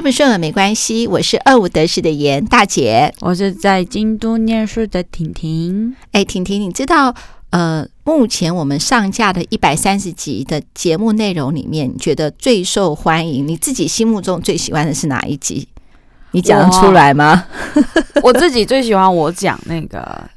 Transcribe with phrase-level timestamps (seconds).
[0.00, 1.06] 顺不顺耳没关系。
[1.06, 5.94] 我是二五得十的严大姐，我是在京都念书的婷婷。
[6.12, 7.14] 哎，婷婷，你知道
[7.50, 15.68] 呃，目前我们上架的一百三十集的节目内容里面，你觉得最受欢迎，你自己心目中最喜欢的是哪一集？
[16.30, 17.44] 你讲得出来吗？
[18.24, 20.30] 我自己最喜欢我讲那个。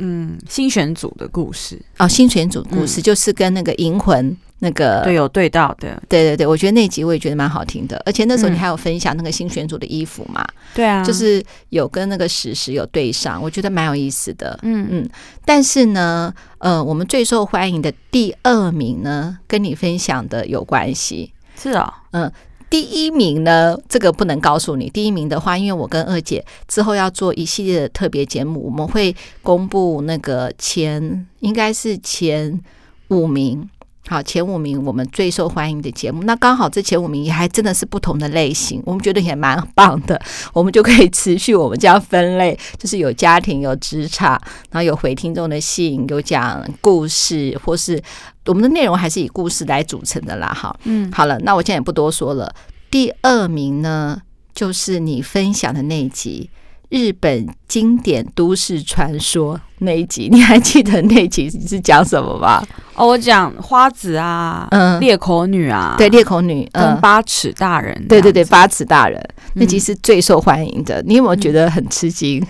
[0.00, 1.80] 嗯，新选组的故事。
[1.98, 10.44] 哦，新选组故事、嗯、就是跟那个银魂那个对有对到的，对对对，我觉得那集我也觉得蛮好听的，而且那时候你还有分享那个新选组的衣服嘛，
[10.74, 14.86] 对啊、嗯，就是有跟那个史实有对上，我觉得蛮有意思的，嗯。
[14.90, 15.08] 嗯。
[15.44, 22.32] 但是呢，呃，我们最受欢迎的第二名呢，跟你分享的有关系，是啊、哦，嗯。
[22.70, 24.88] 第一名呢，这个不能告诉你。
[24.88, 32.60] 第一名的话，因为我跟二姐之后要做一系列的特别节目，我们会公布那个前，应该是前
[33.08, 33.68] 五名。
[34.08, 40.20] 好，前五名我们最受欢迎的节目，那刚好这前五名也还真的是不同的类型，我们觉得也蛮棒的，
[40.52, 44.32] 我们就可以持续我们这样分类，就是有家庭、有职场，
[44.70, 48.02] 然后有回听众的信，有讲故事，或是
[48.46, 50.48] 我们的内容还是以故事来组成的啦。
[50.48, 52.52] 哈，嗯，好了，那我现在也不多说了。
[52.90, 54.20] 第二名呢，
[54.52, 56.50] 就是你分享的那一集。
[56.90, 62.62] 日本经典都市传说那一集，你还记得那一集是讲什么吗？
[62.94, 69.18] 哦，我讲花子啊，嗯，裂口女啊，对，裂口女，嗯，跟八尺大人，对对对，八尺大人
[69.54, 71.00] 那集是最受欢迎的。
[71.00, 72.44] 嗯，你有没有觉得很吃惊？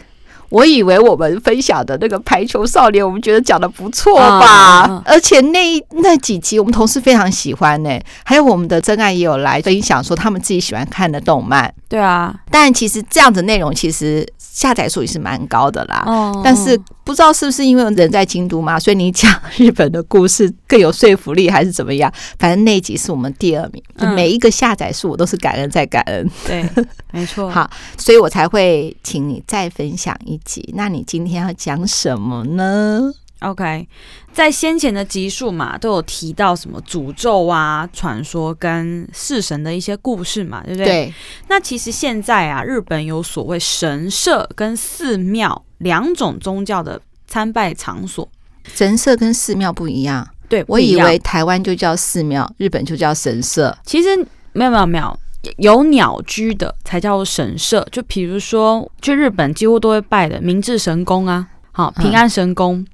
[0.50, 4.86] 我以为我们分享的那个排球少年，我们觉得讲的不错吧？
[4.88, 8.04] 嗯、而且那那几集我们同事非常喜欢呢、欸。
[8.24, 11.72] 还有我们的真爱也有来分享说他们自己喜欢看的动漫。
[11.88, 16.04] 对啊，但其实这样子内容其实下载数也是蛮高的啦。
[16.06, 22.12] 嗯、但是不知道是不是因为人在京都嘛，所以你讲日本的故事更有说服力，还是怎么样？
[22.38, 26.30] 反正那集是我们第二名，就每一个下载数我都是感恩再感恩。
[26.46, 26.64] 对，
[27.12, 27.50] 没错。
[27.50, 30.39] 好，所以我才会请你再分享一。
[30.44, 33.88] 集，那你今天要讲什么呢？OK，
[34.32, 40.84] 在先前的集数嘛，都有提到什么诅咒啊、传说跟式神的一些故事嘛，对不对？
[40.84, 41.14] 对。
[41.48, 48.28] 那其实现在啊，日本有所谓神社跟寺庙两种宗教的参拜场所。
[48.74, 50.28] 神社跟寺庙不一样。
[50.48, 53.74] 对，我以为台湾就叫寺庙，日本就叫神社。
[53.86, 54.16] 其实
[54.52, 55.18] 没有没有没有。
[55.56, 62.84] 有鸟居的才叫做神社，就比如说去日本几乎都会拜的明治神宫啊，好平安神宫、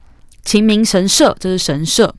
[0.45, 2.15] 晴明神社，这是神社。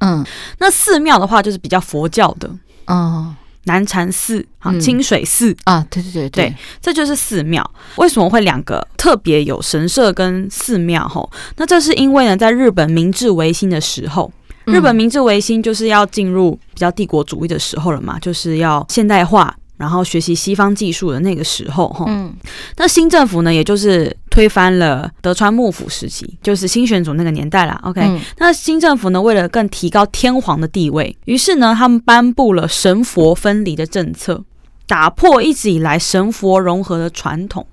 [0.00, 0.24] 嗯，
[0.58, 2.50] 那寺庙的话就是比较佛教的，
[2.86, 3.34] 哦，
[3.64, 7.68] 南禅寺、好清水寺啊，对对对对，这就是寺庙。
[7.96, 11.06] 为什么会两个特别有神社跟寺庙？
[11.08, 14.32] 吼，那这是因为呢，在日本明治维新的时候。
[14.64, 19.56] 日本明治维新就是要进入比较帝国主义的时候了嘛，就是要现代化。
[19.78, 22.34] 然后学习西方技术的那个时候，哈，嗯，
[22.76, 27.80] 那新政府呢，也就是推翻了德川幕府时期，就是新选组那个年代啦。
[27.84, 34.44] OK，嗯，那新政府呢，为了更提高天皇的地位，于是呢，他们颁布了神佛分离的政策，
[34.86, 37.66] 打破一直以来神佛融合的传统。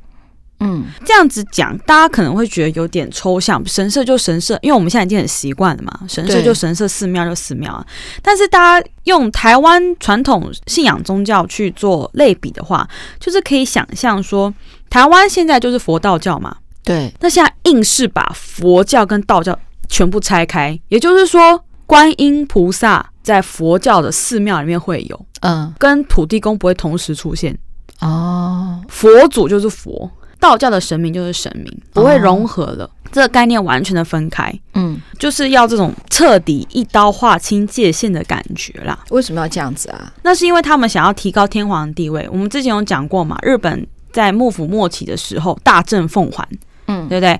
[0.62, 3.62] 嗯，这样子讲，大家可能会觉得有点抽象。
[3.66, 6.00] 神社就神社，因为我们现在已经很习惯了嘛。
[6.08, 7.86] 神社就神社，寺庙就寺庙啊。
[8.22, 12.88] 但是大家用台湾传统信仰宗教去做类比的话，
[13.20, 14.54] 就是可以想象说，
[14.90, 16.56] 台湾现在就是佛道教嘛。
[16.84, 17.14] 对。
[17.20, 19.58] 那现在硬是把佛教跟道教
[19.90, 27.58] 全部拆开，也就是说，观音菩萨在佛教的寺庙里面会有，嗯，跟土地公不会同时出现。
[28.00, 30.10] 哦，佛祖就是佛。
[30.40, 34.54] 道教的神明就是神明，不会融合了，哦、这个概念完全的分开。
[34.74, 38.98] 嗯，就是要这种彻底一刀划清界限的感觉啦。
[39.10, 40.14] 为什么要这样子啊？
[40.24, 42.28] 那是因为他们想要提高天皇的地位。
[42.32, 46.48] 我们之前有讲过嘛，日本在幕府末期的时候大政奉还，
[46.88, 47.40] 嗯，对不对？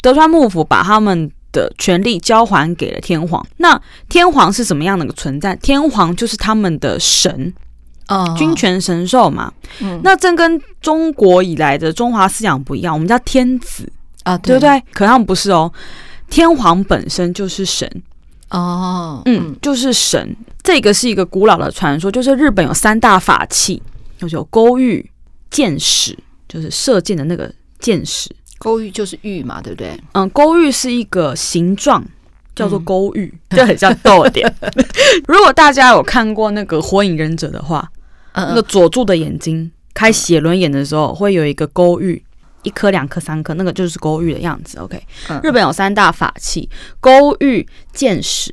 [0.00, 3.44] 德川幕府把他们的权力交还给了天皇。
[3.58, 5.54] 那天皇是什么样的一个存在？
[5.56, 7.52] 天皇就是他们的神。
[8.08, 13.90] 哦，君权神授嘛，嗯，那正跟中国以来的中华思想不一样，我们叫天子
[14.22, 14.82] 啊，对不对？
[14.92, 15.72] 可他们不是哦，
[16.30, 17.90] 天皇本身就是神
[18.50, 20.36] 哦，嗯，就是神。
[20.62, 23.80] 这个是一个古老的传说，就是日本有三大法器，
[24.18, 25.08] 就是有勾玉、
[25.50, 26.16] 箭矢，
[26.48, 28.28] 就是射箭的那个箭矢。
[28.58, 30.00] 勾玉就是玉嘛，对不对？
[30.12, 32.04] 嗯，勾玉是一个形状。
[32.56, 34.52] 叫做勾玉，嗯、 就很像逗点。
[35.28, 37.88] 如果大家有看过那个《火影忍者》的话，
[38.32, 42.20] 嗯、那个佐助的眼睛开写轮眼的时候，会有一个勾玉，
[42.62, 44.78] 一颗、两颗、三颗，那个就是勾玉的样子。
[44.78, 46.68] OK，、嗯、日本有三大法器：
[46.98, 48.52] 勾玉、剑矢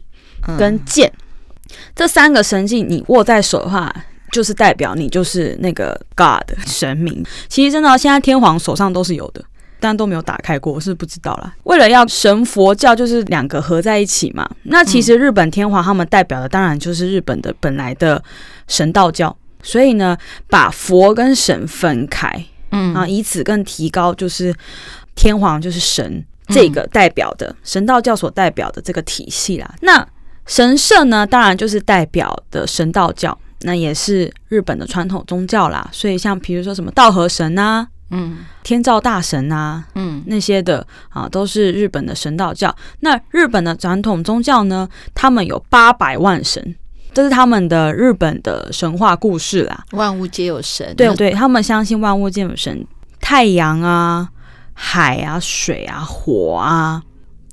[0.57, 1.11] 跟剑。
[1.15, 3.93] 嗯、这三个神器，你握在手的话，
[4.31, 7.25] 就是代表你就是那个 God 神明。
[7.47, 9.43] 其实真的，现在天皇手上都是有的，
[9.83, 11.53] 但都没有打开过，我是不知道啦。
[11.63, 18.23] 为了要神佛教就是两个合在一起嘛，那其实日本天皇他们代表的当然就是日本的本来的
[18.69, 22.31] 神道教，所以呢，把佛跟神分开，
[22.71, 24.55] 嗯啊，以此更提高就是
[25.15, 29.75] 天皇就是神这个代表的神道教所代表的这个体系啦。
[29.81, 30.07] 那
[30.45, 35.89] 神社呢，当然就是代表的神道教，那也是日本的传统宗教啦。
[35.91, 42.73] 所以像比如说什么道和神啊，嗯，天照大神啊，嗯，那些的啊，都是日本的神道教。
[42.99, 46.75] 那日本的传统宗教呢，他们有八百万神，
[47.11, 49.83] 这是他们的日本的神话故事啦。
[49.91, 52.85] 万物皆有神，对对，他们相信万物皆有神，
[53.19, 54.29] 太阳啊、
[54.73, 57.01] 海啊、水啊、火啊。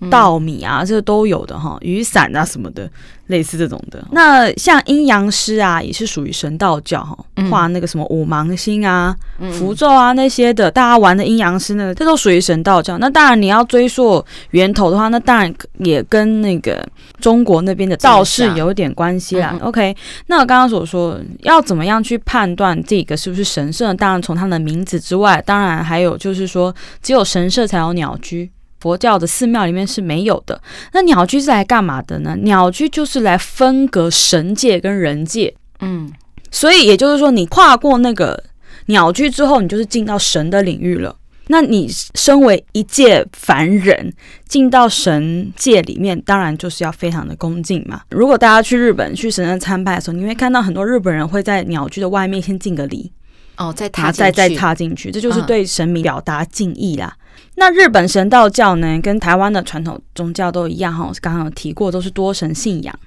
[0.08, 2.88] 稻米啊，这个都有的哈，雨伞啊什么的，
[3.26, 4.02] 类似这种的。
[4.12, 7.16] 那像阴阳师啊，也是属于神道教哈，
[7.50, 9.14] 画那个什么五芒星啊、
[9.52, 12.96] 符咒啊那些的，大家玩的阴阳师那个，这都属于神道教。
[12.98, 16.86] 那当然你要追溯源头的话，那当然也跟那个
[17.20, 19.54] 中国那边的道士有点关系啦。
[19.60, 19.94] OK，
[20.28, 23.92] 那我刚刚所说要怎么样去判断这个是不是神社？
[23.94, 28.50] 当然从它的名字之外，当然还有就是说，只有神社才有鸟居。
[28.80, 30.60] 佛教的寺庙里面是没有的。
[30.92, 32.34] 那鸟居是来干嘛的呢？
[32.42, 35.54] 鸟居就是来分隔神界跟人界。
[35.80, 36.10] 嗯，
[36.50, 38.42] 所以也就是说，你跨过那个
[38.86, 41.16] 鸟居之后，你就是进到神的领域了。
[41.52, 44.12] 那你身为一介凡人，
[44.46, 48.02] 进到神界里面，当然就是要非常的恭敬嘛。
[48.10, 53.10] 如果大家去日本去神社参拜的时候，你会看到很多日本人会在鸟居的外面先敬个礼，
[53.56, 57.16] 哦，再踏再再踏进去，这就是对神明表达敬意啦。
[57.56, 62.98] 那日本神道教呢，跟台湾的传统宗教都一样哈，我刚刚有提过，都是多神信仰。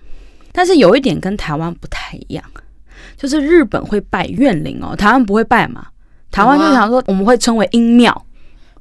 [0.51, 2.43] 但是有一点跟台湾不太一样，
[3.17, 5.87] 就是日本会拜怨灵哦，台湾不会拜嘛。
[6.29, 8.25] 台湾就想说，我们会称为阴庙，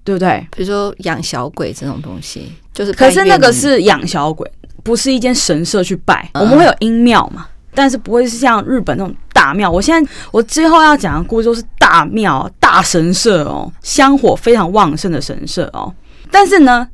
[0.05, 0.47] 对不对？
[0.57, 4.51] 比如说养小鬼这种东西，就是可是那个是养小鬼，
[4.83, 6.31] 不是一间神社去拜。
[6.35, 9.15] 我们会有阴庙嘛，但是不会是像日本那种。
[9.35, 15.93] 大庙，我现在我之后要讲的故事都是大庙、大神社哦，香火非常旺盛的神社哦。
[16.31, 16.87] 但是呢，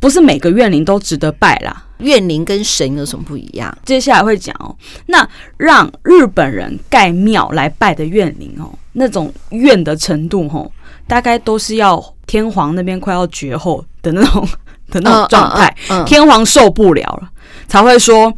[0.00, 1.84] 不是每个怨灵都值得拜啦。
[1.98, 3.72] 怨灵跟神有什么不一样？
[3.84, 4.74] 接下来会讲哦。
[5.06, 5.24] 那
[5.58, 10.68] 让日本人盖庙来拜的怨灵哦，那种怨的程度哦，
[11.06, 14.48] 大概都是要天皇那边快要绝后的那种
[14.90, 15.72] 的那种状态，
[16.04, 17.30] 天皇受不了了，
[17.68, 18.32] 才会说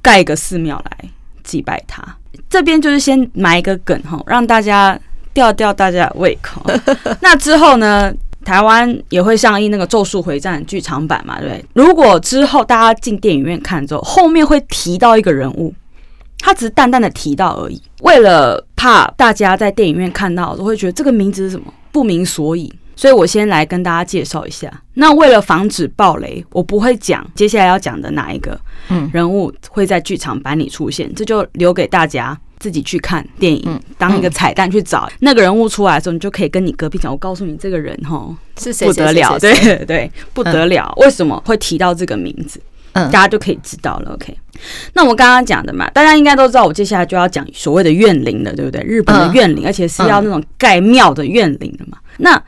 [0.00, 1.10] 盖一个寺庙来
[1.48, 2.04] 祭拜他。
[2.50, 4.98] 这边就是先埋一个梗哈，让大家
[5.32, 6.62] 吊吊大家的胃口。
[7.20, 8.12] 那之后呢，
[8.44, 11.64] 台湾也会上映那个《咒术回战》剧场版嘛，对不对？
[11.72, 15.74] 如果之后大家进电影院看之后，后面会提到一个人物，
[16.38, 22.72] 他只是淡淡的提到而已，为了怕大家在电影院看到都会觉得这个名字是什么，不明所以。
[22.98, 24.68] 所以我先来跟大家介绍一下。
[24.94, 28.60] 那为了防止暴雷，我不会讲接下来要讲的哪一个
[29.12, 37.12] 人物会在剧场版里出现，这就留给大家自己去看电影，当一个彩蛋去找那个人物出来的时候，你就可以跟你隔壁讲。
[37.12, 38.88] 我告诉你，这个人哦是谁？
[38.88, 40.92] 不得了，对对对，不得了。
[40.96, 42.60] 为什么会提到这个名字？
[42.92, 44.12] 大家就可以知道了。
[44.14, 44.36] OK，
[44.94, 48.82] 那我刚刚讲的嘛，大家应该都知道，我接下来就要讲所谓的怨灵了，对不对？
[48.82, 51.98] 日本的怨灵，而且是要那种盖庙的怨灵的嘛。
[52.16, 52.42] 那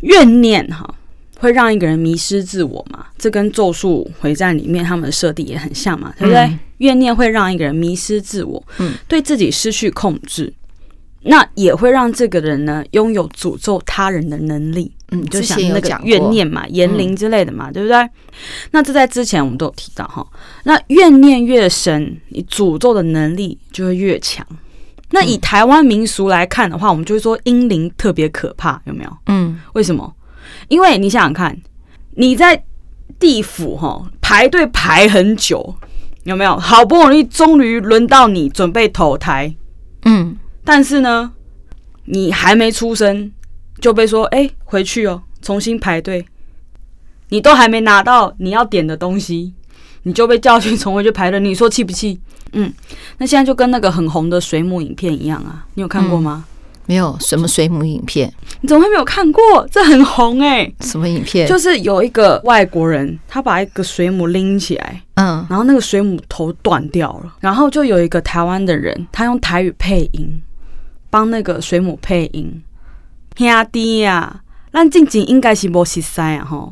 [0.00, 0.94] 怨念哈，
[1.38, 3.06] 会让一个人迷失自我嘛？
[3.18, 6.40] 这跟《咒术回战》里面他们的设定也很像嘛，对不对？
[6.42, 10.52] 嗯、怨念会让一个人迷失自我，嗯，对自己失去控制，
[11.22, 14.92] 那也会让这个人呢拥有诅咒他人的能力。
[15.12, 18.10] 嗯，就想那个怨念嘛，言灵之类的嘛，嗯、对不对？
[18.72, 20.26] 那这在之前我们都有提到哈。
[20.64, 24.44] 那怨念越深，你诅咒的能力就会越强。
[25.10, 29.16] 那以台湾民俗来看的话，我们就会说阴灵特别可怕，有没有？
[29.26, 30.14] 嗯，为什么？
[30.68, 31.56] 因为你想想看，
[32.16, 32.64] 你在
[33.18, 35.74] 地府哈排队排很久，
[36.24, 36.56] 有没有？
[36.58, 39.54] 好不容易终于轮到你准备投胎，
[40.04, 41.32] 嗯，但是呢，
[42.04, 43.30] 你还没出生
[43.80, 46.26] 就被说，哎，回去哦，重新排队，
[47.28, 49.54] 你都还没拿到你要点的东西，
[50.06, 52.16] 你就被教训重回去排队，你说气不气？
[52.52, 52.72] 嗯，
[53.18, 56.44] 那现在就跟那个很红的水母影片一样啊，你有看过吗？
[56.46, 56.54] 嗯、
[56.86, 58.32] 没有，什么水母影片？
[58.60, 59.66] 你怎么会没有看过？
[59.68, 60.74] 这很红哎、欸！
[60.80, 61.48] 什么影片？
[61.48, 70.40] 就是有一个外国人，他把一个水母拎起来，嗯，然后那个水母头断掉了，然后就有一个台湾的人，他用台语配音，
[71.10, 72.62] 帮那个水母配音，
[73.36, 74.40] 兄弟呀。
[74.76, 76.70] 咱近景应该是无实在啊，吼，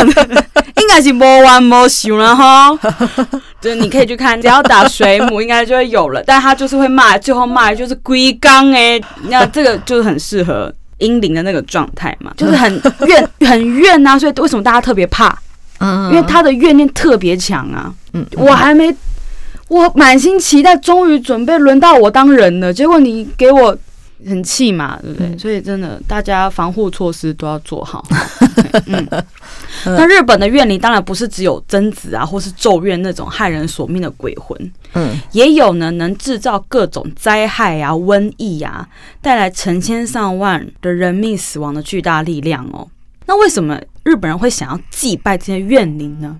[0.80, 2.74] 应该是无完无休了哈。
[3.60, 6.22] 就是 你可以去看，只要打水母，应该就会有了。
[6.24, 14.18] 但他就是会骂，最后骂就是龟缸哎，那这个就是很适合英灵的那个状态嘛，就是很 怨很怨呐。
[14.18, 15.38] 所以为什么大家特别怕？
[15.80, 17.92] 嗯，因为他的怨念特别强啊。
[18.14, 18.90] 嗯，我还没，
[19.68, 23.76] 我满心期待，终于准备轮到我当人了，结果你给我。
[24.26, 25.28] 很气嘛，对不对？
[25.28, 28.04] 嗯、所以真的，大家防护措施都要做好。
[28.86, 29.08] 嗯，
[29.84, 38.88] 那日本的怨灵当然不是只有贞子啊，或是咒怨那种害人索命的鬼魂，嗯，也有呢，能制造各种灾害啊、瘟疫啊，
[39.22, 42.88] 带来成千上万的人命死亡的巨大力量哦。
[43.26, 46.38] 那为什么日本人会想要祭拜这些怨灵呢？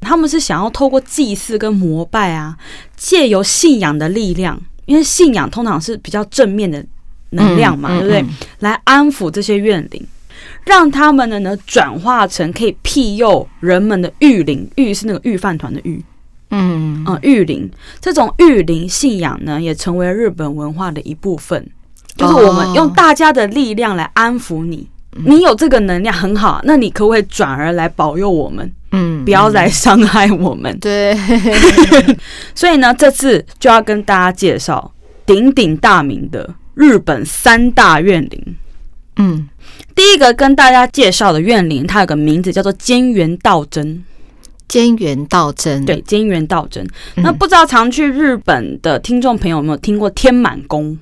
[0.00, 2.56] 他们是想要透过祭祀跟膜拜啊，
[2.96, 4.60] 借由信仰的力量。
[4.86, 6.84] 因为信仰通常是比较正面的
[7.30, 8.24] 能量嘛，对不对？
[8.60, 10.06] 来安抚这些怨灵，
[10.64, 16.02] 让他们呢呢转化成可以庇佑人们的御灵，御是那个御饭团的御，
[16.50, 17.70] 嗯啊御灵。
[18.00, 21.68] 这种御灵信仰呢，也成为日本文化的一部分。
[22.16, 28.70] 就是我们用大家的力量来安抚你，哦、你有这个能量很好，那你可不可以转而来保佑我们？
[28.92, 30.78] 嗯，不要来伤害我们。
[30.78, 31.16] 对，
[32.54, 34.92] 所以呢，这次就要跟大家介绍
[35.24, 38.56] 鼎鼎大名的日本三大怨灵。
[39.16, 39.48] 嗯，
[39.94, 44.04] 第一个跟大家介绍的怨灵，它有个名字叫做菅原道真。
[44.68, 46.84] 菅原道真，对，菅原道真。
[47.14, 50.98] 嗯、那不知道常去日本的听众朋友有没有听过天满宫？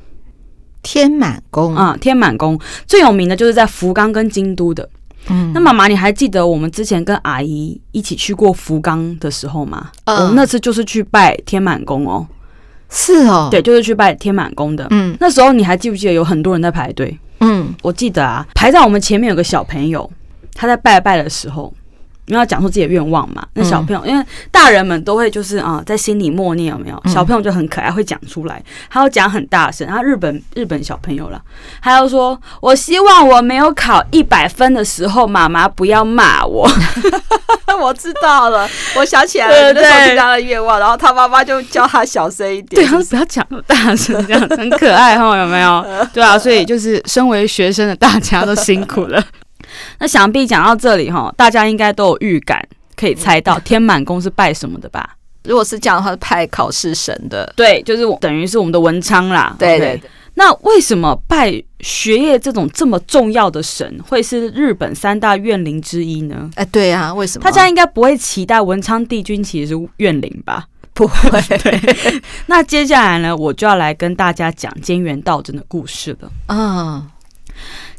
[0.85, 4.88] 天满宫啊，天满宫最有名的就是在福冈跟京都的。
[5.29, 9.91] 嗯，那妈妈，你还记得我们之前跟阿姨一起去过福冈的时候吗？
[10.05, 12.25] 嗯，我们那次就是去拜天满宫哦。
[12.91, 14.87] 是哦，对，就是去拜天满宫的。
[14.91, 17.19] 嗯，那时候你还记不记得有很多人在排队？
[17.41, 20.09] 嗯，我记得啊，排在我们前面有个小朋友，
[20.53, 21.73] 他在拜拜的时候。
[22.26, 23.45] 你要讲出自己的愿望嘛？
[23.54, 27.02] 那小朋友，嗯、因为大人们都会就是啊，在心里默念有没有？
[27.07, 29.87] 小朋友就很可爱，会讲出来，他要讲很大声。
[29.87, 31.40] 然后日本日本小朋友了，
[31.81, 36.69] 还要说：“我希望我没有考一百分的时候，妈妈不要骂我。
[37.81, 40.78] ”我知道了，我想起来了，对对，那是他的愿望。
[40.78, 45.85] 然后他妈妈就叫他小声一点，对，不要讲大声，这样很可爱哈，有没有？
[46.12, 49.23] 对啊，所以就是身为学生的大家都辛苦了。
[49.99, 52.66] 那想必讲到这里哈，大家应该都有预感，
[52.97, 55.16] 可以猜到天满宫是拜什么的吧？
[55.45, 57.52] 如果是这样的话，是拜考试神的。
[57.54, 59.54] 对，就是等于是我们的文昌啦。
[59.59, 60.00] 对。
[60.37, 66.50] 那为什么拜学业这种这么重要的神，会是日本三大怨灵之一呢？
[66.57, 67.45] 哎，对啊，为什么？
[67.45, 70.66] 大家应该不会期待文昌帝君其实是怨灵吧？
[70.93, 71.40] 不会。
[71.59, 72.21] 对。
[72.47, 76.28] 那接下来呢，我就要来跟大家讲菅原道真的故事了。
[76.47, 77.07] 啊。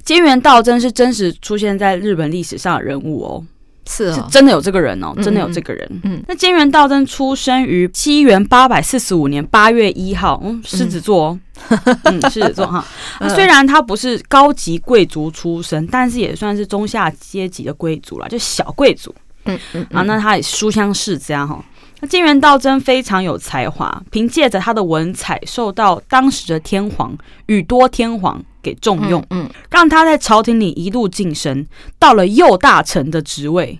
[0.06, 3.44] 菅原道真是真实出现在日本历史上的人物哦，
[3.88, 5.88] 是哦，是真的有这个人哦，真的有这个人。
[6.04, 11.40] 嗯，嗯，那菅原道真出生于西元八百四十五年八月一号，嗯，狮子座哦，
[12.06, 12.86] 嗯，狮子座哈。
[13.20, 19.14] 那虽然他不是高级贵族出身，但是也算是中下阶级的贵族啦，就小贵族。
[19.46, 21.64] 嗯嗯，啊，那他也书香世家哈。
[22.02, 31.66] 那金元道真非常有才华，凭借着他的文采，受到当时的天皇宇多天皇给重用，嗯，嗯，让他在朝廷里一路晋升，
[31.98, 33.80] 到了右大臣的职位。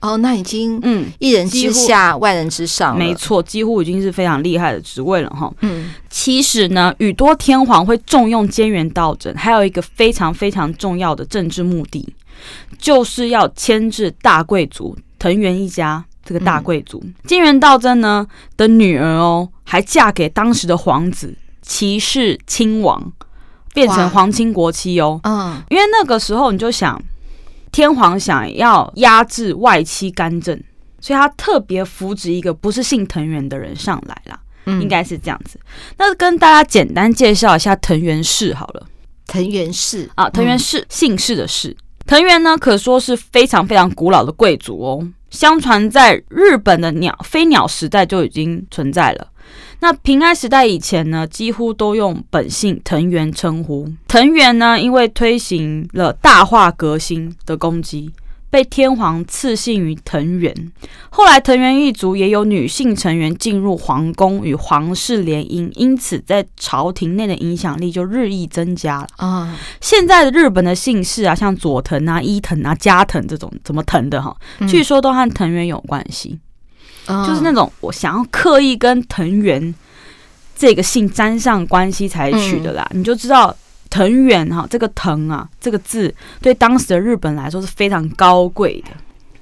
[0.00, 5.52] 哦，那已经嗯，一人之下，万人之上，没错，几乎已经是非常厉害的职位了哈。
[5.60, 12.08] 嗯，其实呢，宇多天皇会重用菅原道真，还有一个非常非常重要的政治目的，
[12.78, 16.02] 就是要牵制大贵族藤原一家。
[16.30, 18.24] 这个大贵族金元道真呢
[18.56, 23.12] 的女儿哦，还嫁给当时的皇子齐势亲王，
[23.74, 25.18] 变成皇亲国戚哦。
[25.24, 27.02] 嗯，因为那个时候你就想，
[27.72, 30.56] 天皇想要压制外戚干政，
[31.00, 34.38] 所以他特别扶植一个不是姓藤原的人上来啦。
[34.66, 35.58] 嗯，应该是这样子。
[35.98, 38.86] 那跟大家简单介绍一下藤原氏好了。
[39.26, 41.76] 藤原氏啊，藤原氏姓氏的氏。
[42.06, 45.08] 藤原呢，可说是非常非常古老的贵族哦。
[45.30, 49.28] 相传在日本的鸟飞鸟时代就已经存在了。
[49.80, 53.90] 那平安时代以前呢，几乎都用本姓藤原称呼。
[54.06, 58.12] 藤原呢，因为推行了大化革新的攻击。
[58.50, 60.52] 被天皇赐姓于藤原，
[61.08, 69.08] 后来藤原一族也有女性成员进入皇宫与皇室联姻，因此在朝廷内的影响力就日益增加了。
[69.18, 69.56] 啊。
[69.80, 74.36] 现在的日本的姓氏啊，像佐藤啊、伊藤啊、加藤这种怎么藤的哈，
[74.68, 76.36] 据说都和藤原有关系，
[77.06, 79.72] 嗯、就是那种我想要刻意跟藤原
[80.56, 82.84] 这个姓沾上关系才取的啦。
[82.90, 83.54] 嗯、你就知道
[83.90, 88.92] 藤原哈，这个藤啊，这个字对当时的日本来说是非常高贵的。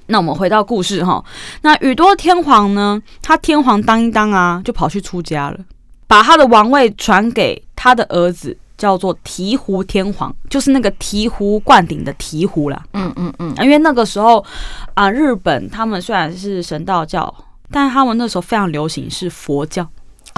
[0.07, 1.23] 那我们回到故事哈，
[1.61, 5.59] 那宇多天皇呢，他天皇当一当啊，就跑去出家了，
[6.07, 12.83] 把他的王位传给他的儿子，叫做醍醐天皇，就是那个醍醐灌顶的醍醐啦。
[12.93, 14.43] 嗯嗯嗯，因为那个时候
[14.95, 17.31] 啊，日本他们虽然是神道教，
[17.69, 19.87] 但是他们那时候非常流行是佛教。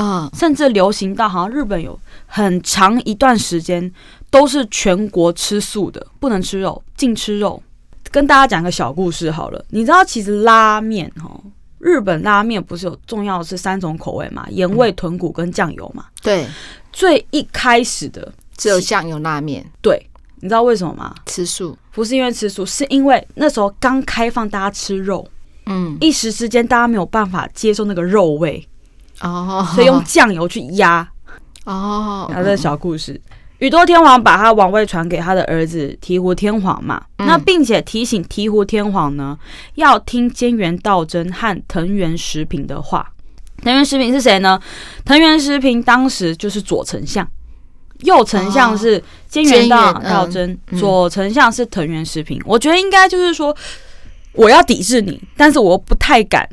[0.01, 3.91] 啊，甚至流行到好像日本有很长一段时间
[4.31, 7.62] 都是全国吃素的，不能吃肉，禁吃肉。
[8.10, 11.39] 跟大家讲个小故事好了，你知道其实拉面哈，
[11.77, 16.05] 日本拉面不是有重要的是三种口味嘛，盐味、豚骨跟酱油嘛？
[16.24, 16.48] 对，
[16.91, 19.63] 最一开始的只有酱油拉面。
[19.84, 20.03] 对，
[20.39, 21.13] 你知道为什么吗？
[21.27, 25.27] 吃素，不是因为吃素，是因为那时候刚开放大家吃肉，
[25.67, 28.67] 嗯，一时之间大家没有办法接受那个肉味。
[29.22, 31.08] 哦，所以用酱油去压
[31.66, 32.30] 哦。
[32.34, 33.20] 他的小故事，
[33.60, 39.38] 宇多天皇把他王位传给他的儿子醍醐天皇嘛，嗯、那并且提醒醍醐天皇呢，
[39.75, 43.12] 要听菅原道真和藤原时平的话。
[43.63, 44.60] 藤原时平是谁呢？
[45.06, 47.28] 藤原时平当时就是左丞相，
[48.00, 49.00] 右丞相是
[49.30, 52.42] 菅原道道真，嗯、左丞相是藤原时平。
[52.44, 53.56] 我觉得应该就是说，
[54.34, 56.50] 我要抵制你，但是我不太敢。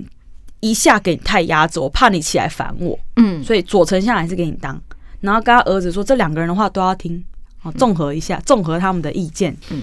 [0.60, 4.80] 一下给你太压着，我怕你起来烦我，嗯，所以左丞相还是给你当，
[5.20, 7.24] 然后跟他儿子说，这两个人的话都要听，
[7.62, 9.82] 哦，综合一下，综合他们的意见，嗯，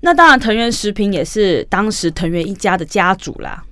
[0.00, 3.62] 那当然藤原时平也是当时藤原一家的家主啦。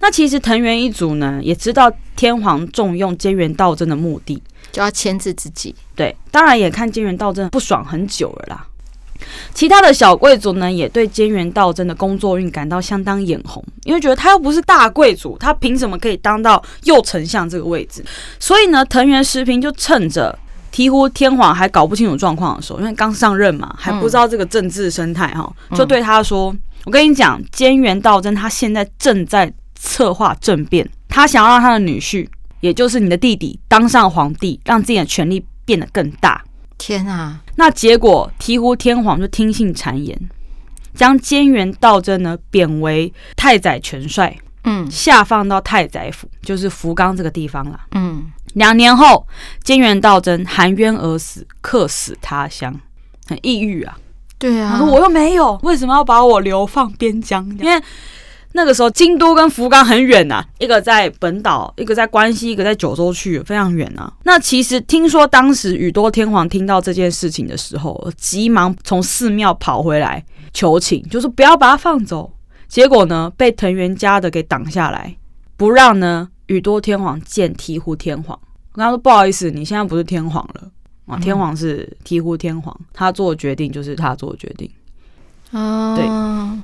[0.00, 8.66] 那其实藤原一族呢，也知道天皇重用菅原道真的目的，就要牵制自己，对，当然也看菅原道真不爽很久了啦。
[9.54, 18.04] 其他的小贵族呢，也对菅原道真的工作运感到相当眼红，因为觉得他又不是大贵族，他凭什么可以当到右丞相这个位置？
[18.38, 20.38] 所以呢，藤原时平就趁着
[20.72, 32.26] 醍醐天皇还搞不清楚状况的时候，因为刚上任嘛，还不知道这个政治生态哈，就对他说：“我跟你讲，菅原道真他现在正在策划政变，他想要让他的女婿，
[32.60, 36.42] 也就是你的弟弟当上皇帝，让自己的权力变得更大。”
[36.78, 37.40] 天啊！
[37.56, 40.18] 那结果，醍醐天皇就听信谗言，
[40.94, 47.80] 将菅原道真呢贬为太宰权帅，嗯，下放到太宰府，就是福冈这个地方了。
[47.92, 49.26] 嗯，两年后，
[49.64, 52.78] 菅原道真含冤而死，客死他乡，
[53.26, 53.96] 很抑郁啊。
[54.38, 57.48] 对啊，他说我又没有，为什么要把我流放边疆？
[57.60, 57.80] 因为
[58.54, 64.12] 那个时候，京都跟福冈很远呐、一个在本岛，一个在关西，一个在九州区，非常远啊。
[64.24, 72.32] 那其实听说当时宇多天皇听到这件事情的时候，急忙从寺庙跑回来求情，就是不要把他放走。
[72.68, 75.16] 结果呢，被藤原家的给挡下来，
[75.56, 78.38] 不让呢宇多天皇见醍醐天皇。
[78.72, 80.70] 我跟他说不好意思，你现在不是天皇了
[81.06, 84.70] 啊，天皇是醍醐天皇，他做的决定就是他做的决定。
[85.52, 86.04] 啊，对，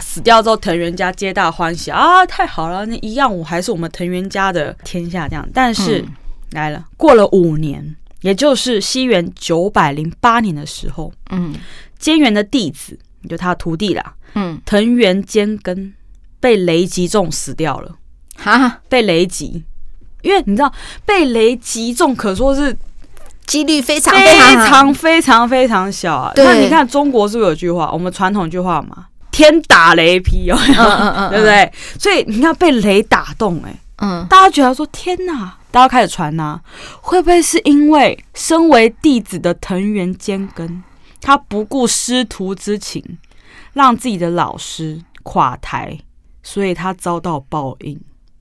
[0.01, 5.47] 死掉之后，藤原家皆大欢喜啊，太好了，那一样我还是我们藤原家的天下这样。
[5.53, 6.09] 但是、嗯、
[6.53, 11.55] 来了，过了五年，也就是西元九百零八年的时候，嗯，
[12.01, 12.99] 菅原的弟子，
[13.29, 15.93] 就他的徒弟啦，嗯，藤原兼根
[16.41, 17.95] 被雷击中死掉了，
[18.37, 19.63] 哈，被雷击，
[20.23, 20.73] 因为你知道
[21.05, 22.77] 被雷击中可说是。
[23.49, 26.33] 几率非常非常非常非常小啊！
[26.37, 27.91] 那你看中国是不是有句话？
[27.91, 30.83] 我们传统句话嘛，“天打雷劈”，有没有？
[30.83, 31.73] 嗯嗯 对不对？
[31.99, 36.61] 所以你看被雷打动，哎，嗯，大家觉得说天哪，大家开始传呐，
[37.01, 40.85] 会不会是因为身为弟子的藤原兼根，
[41.23, 43.03] 他不顾师徒之情，
[43.73, 45.99] 让自己的老师垮台，
[46.43, 47.99] 所以他遭到报应？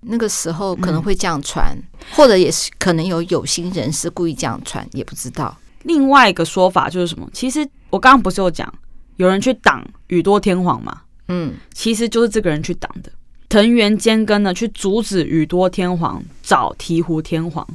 [0.09, 5.55] 那个时候可能会这样传，嗯、或者也是可能有有心人士故意这样传，也不知道。
[5.83, 7.29] 另外一个说法就是什么？
[7.33, 8.71] 其实我刚刚不是有讲，
[9.17, 11.01] 有人去挡宇多天皇嘛？
[11.27, 13.11] 嗯，其实就是这个人去挡的。
[13.49, 17.65] 藤原兼根呢，去阻止宇多天皇找醍醐天皇。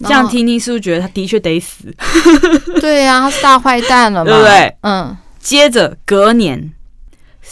[0.00, 1.94] 这样听听是不是觉得他的确得死？
[2.80, 4.76] 对呀、啊，他是大坏蛋了嘛， 对不对？
[4.82, 5.16] 嗯。
[5.38, 6.72] 接着隔年，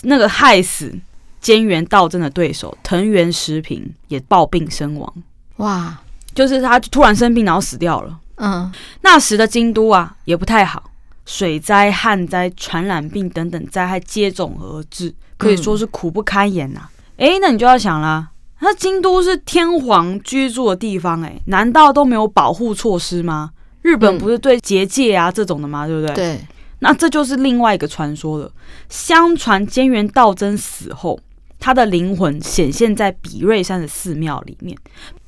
[0.02, 0.94] 那个害死。
[1.42, 5.12] 菅原道真的对手藤原时平也暴病身亡，
[5.57, 6.00] 哇！
[6.35, 8.18] 就是他突然生病，然后死掉了。
[8.37, 10.83] 嗯，那时的京都啊也不太好，
[11.26, 16.90] 水灾、旱灾、传染病等等灾害接踵而至，可以说是苦不堪言呐、啊。
[17.18, 23.50] 哎、嗯，那你就要想啦，那京都是天皇居住的地方、欸，哎，难道都没有保护措施吗？
[23.83, 25.87] 日本不是对结界啊这种的吗？
[25.87, 26.14] 对不对？
[26.14, 26.40] 对。
[26.78, 28.50] 那这就是另外一个传说了。
[28.88, 31.20] 相传菅原道真死后。
[31.62, 34.77] 他的灵魂显现在比瑞山的寺庙里面。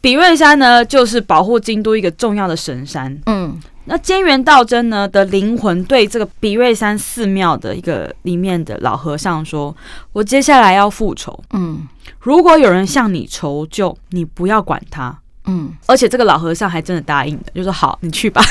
[0.01, 3.17] 比瑞山呢，就是保护京都一个重要的神山。
[3.27, 9.75] 嗯，那菅原道真呢的灵魂对这个比瑞山寺庙的一个里面的老和尚说
[10.13, 11.39] ：“我接下来要复仇。
[11.53, 11.87] 嗯，
[12.19, 15.17] 如果有人向你求救，你不要管他。
[15.47, 18.43] 嗯，而且这个老和尚还真的答应了，就说好，你去吧。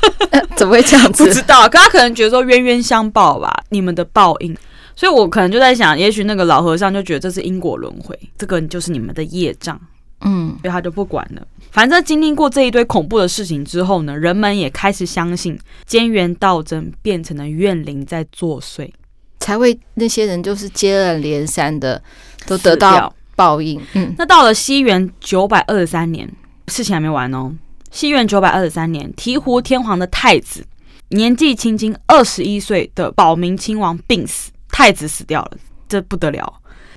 [0.56, 1.24] 怎么会这样子？
[1.26, 4.54] 不知道，可他可能觉得说冤冤相报吧，你们的报应。”
[5.00, 9.80] 所以，我可能就在想，也许那个老和尚就觉得这是因果轮回，这个就是你们的业障，
[10.20, 11.40] 嗯，所以他就不管了。
[11.70, 15.58] 反正经历过这一堆恐怖的事情之后呢，人们也开始相信
[15.88, 18.90] 菅原道真变成了怨灵在作祟，
[19.38, 22.02] 才会那些人就是接二连三的
[22.46, 23.80] 都得到报应。
[23.94, 26.30] 嗯，那到了西元九百二十三年，
[26.68, 27.54] 事情还没完哦。
[27.90, 30.66] 西元九百二十三年，醍醐天皇的太子
[31.08, 34.50] 年纪轻轻二十一岁的保明亲王病死。
[34.80, 36.50] 太子死掉了，这不得了！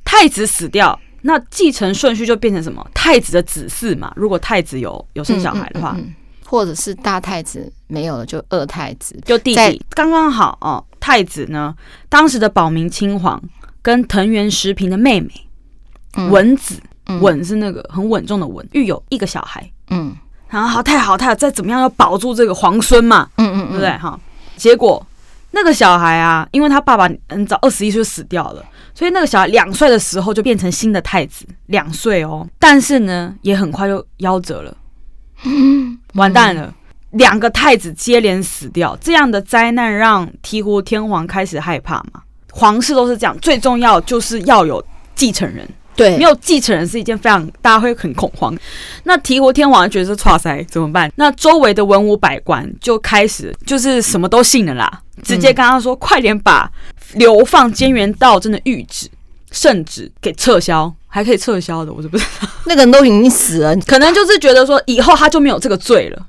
[0.06, 2.82] 太子死掉，那继承顺序就变成什么？
[2.94, 4.14] 太子的子嗣嘛。
[4.16, 6.16] 如果太子有有生小孩的话，嗯嗯嗯、
[6.46, 10.82] 或者是大太子没有了，就二太子，就弟弟刚刚好哦。
[11.02, 11.76] 太子呢，
[12.08, 13.44] 当时的保明亲王
[13.82, 15.30] 跟藤原时平的妹妹
[16.30, 16.82] 稳、嗯、子，
[17.20, 19.70] 稳、嗯、是那个很稳重的稳，育有一个小孩。
[19.90, 20.16] 嗯，
[20.48, 23.28] 然后好太好太好，再怎么样要保住这个皇孙嘛。
[23.36, 23.90] 嗯嗯，嗯对不对？
[23.98, 24.18] 哈，
[24.56, 25.06] 结果。
[25.56, 32.48] 那个小孩啊，因为他爸爸很早二十一岁就死掉了，所以那个小孩两岁的时候就变成新的太子，两岁哦。
[32.58, 34.76] 但是呢，也很快就夭折了，
[36.16, 36.74] 完蛋了，
[37.12, 42.24] 两个太子接连死掉，这样的灾难让醍醐天皇开始害怕嘛。
[42.52, 45.70] 皇室都是这样，最重要就是要有继承人。
[45.96, 48.56] 对，没有继承人是一件非常大家会很恐慌。
[49.04, 51.12] 那醍醐天王觉得是剉赛怎么办？
[51.16, 56.70] 那周围的文武百官就开始就是什么都信了啦，直接跟他说：“嗯、快点把
[57.14, 59.08] 流放监原道真的谕旨、
[59.52, 66.26] 圣旨给撤销，还可以撤销的。”我是不知道，那个人都已经死了， 可能就是觉得说以后他就没有这个罪了。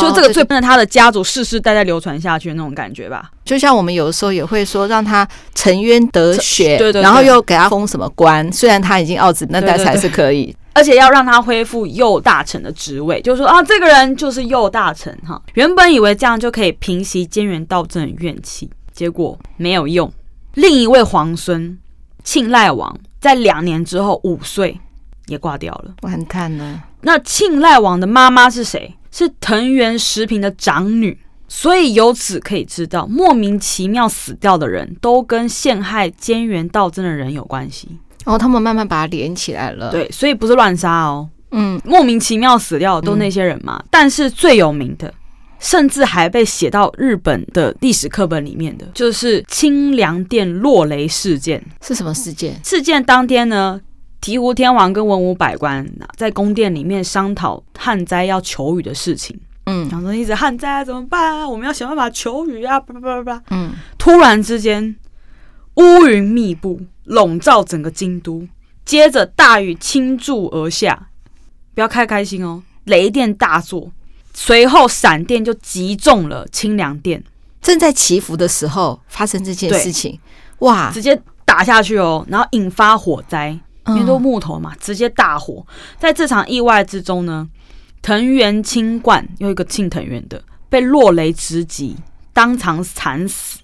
[0.00, 15.40] 就这个最跟着他的家族世世代代流传下去的那种感觉吧，就像我们有的时候也会说让他沉冤得雪，对对，然后又给他封什么官，虽然他已经奥子那代才是可以，而且要让他恢复右大臣的职位，就是说啊，这个人就是右大臣哈。
[15.52, 20.10] 原本以为这样就可以平息菅原道真的怨气，结果没有用。
[20.54, 21.78] 另一位皇孙
[22.22, 24.80] 庆赖王在两年之后五岁
[25.26, 26.80] 也挂掉了，完蛋了。
[27.04, 28.94] 那庆赖王的妈妈是谁？
[29.10, 37.88] 是藤原时平的长女，所以由此可以知道，莫名其妙死掉的人都跟陷害菅原道真的人有关系。
[38.24, 39.90] 哦，他们慢慢把它连起来了。
[39.92, 41.28] 对，所以不是乱杀哦。
[41.52, 43.78] 嗯，莫名其妙死掉的都那些人嘛。
[43.78, 45.14] 嗯、但是最有名的，
[45.60, 51.64] 甚至还被写到日本的历史课本里面的，就是清凉殿落雷事件。
[51.80, 52.58] 是什么事件？
[52.64, 53.80] 事件当天呢？
[54.24, 61.46] 醍醐天王跟文武百官在宫殿里面商讨旱灾要求雨的事情，嗯，然后说一直旱灾啊，怎么办啊？
[61.46, 64.96] 我们要想办法求雨啊，叭叭叭叭，嗯，突然之间
[65.74, 68.48] 乌云密布，笼罩整个京都，
[68.86, 71.08] 接着大雨倾注而下，
[71.74, 73.92] 不要开开心哦，雷电大作，
[74.32, 77.22] 随后闪电就击中了清凉殿，
[77.60, 80.18] 正在祈福的时候发生这件事情，
[80.60, 83.60] 哇，直接打下去哦，然后引发火灾。
[83.88, 85.66] 因为都木头嘛，直接大火。
[85.98, 87.48] 在这场意外之中呢，
[88.00, 91.96] 藤原清冠又一个庆藤原的被落雷直击，
[92.32, 93.58] 当场惨死。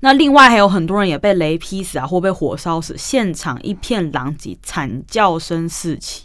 [0.00, 6.24] 那另外还有很多人也被雷劈死啊，或被火烧死，现场一片狼藉，惨叫声四起。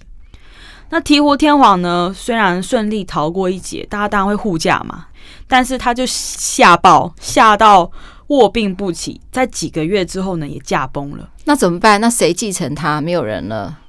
[0.89, 5.07] 那醍醐天皇呢，虽然顺利逃过一劫，大家当然会护驾嘛，
[5.47, 7.91] 但是他就吓爆，吓到。
[8.27, 11.29] 卧病不起，在几个月之后呢，也驾崩了。
[11.45, 11.99] 那怎么办？
[12.01, 12.99] 那谁继承他？
[12.99, 13.79] 没有人了。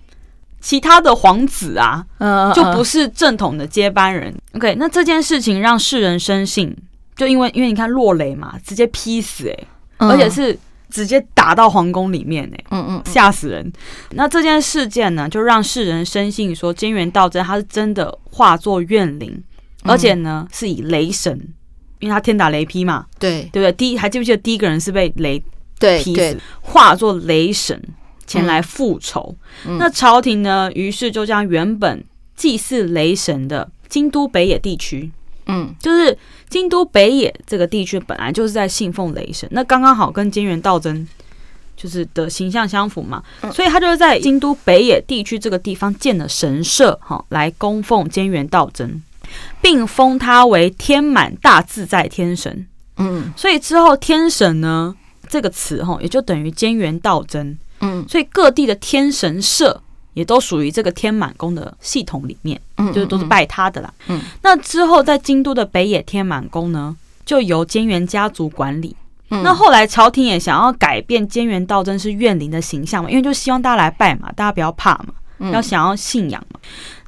[0.60, 4.34] 其他的皇子啊，嗯，就不是正统的接班人。
[4.54, 6.76] OK，那这件事情让世人深信，
[7.14, 10.58] 就因为因为你看落雷嘛，直接劈死诶、欸，而且是
[10.90, 13.72] 直接打到皇宫里面诶、欸，嗯嗯，吓死人。
[14.10, 19.40] 那这件事件呢，就让世人深信说，金元道真他是真的化作怨灵，
[19.84, 21.54] 而且呢，是以雷神。
[22.00, 23.72] 因为他天打雷劈嘛，对对不对？
[23.72, 25.42] 第一还记不记得第一个人是被雷
[25.78, 27.80] 劈死，化作雷神
[28.26, 29.34] 前来复仇。
[29.66, 32.04] 嗯、那朝廷呢，于是就将原本
[32.36, 35.10] 祭祀雷神的京都北野地区，
[35.46, 36.16] 嗯，就是
[36.48, 41.06] 京都北野这个地区本来就是在信奉雷神，那刚刚好跟菅原道真
[41.76, 49.02] 就是的形象相符嘛，嗯、所以他就是在京都北野地区这个地方建了神社，哈，来供奉菅原道真。
[49.60, 54.94] 并封他为天满大自在天神，嗯，所以之后天神呢
[55.28, 59.82] 这个词哈，也就等于菅原道真，嗯，所以各地的天神社
[60.14, 63.92] 也都属于这个天满宫的系统里面，嗯，就是都是拜他的啦。
[64.06, 68.96] 嗯，那之后在京都的北野天满宫呢，就由菅原家族管理。
[69.30, 76.58] 嗯，那后来朝廷也想要改变菅原道真是怨灵的形象嘛，因为就希望大家来拜嘛，大家不要怕嘛，嗯，要想要信仰嘛，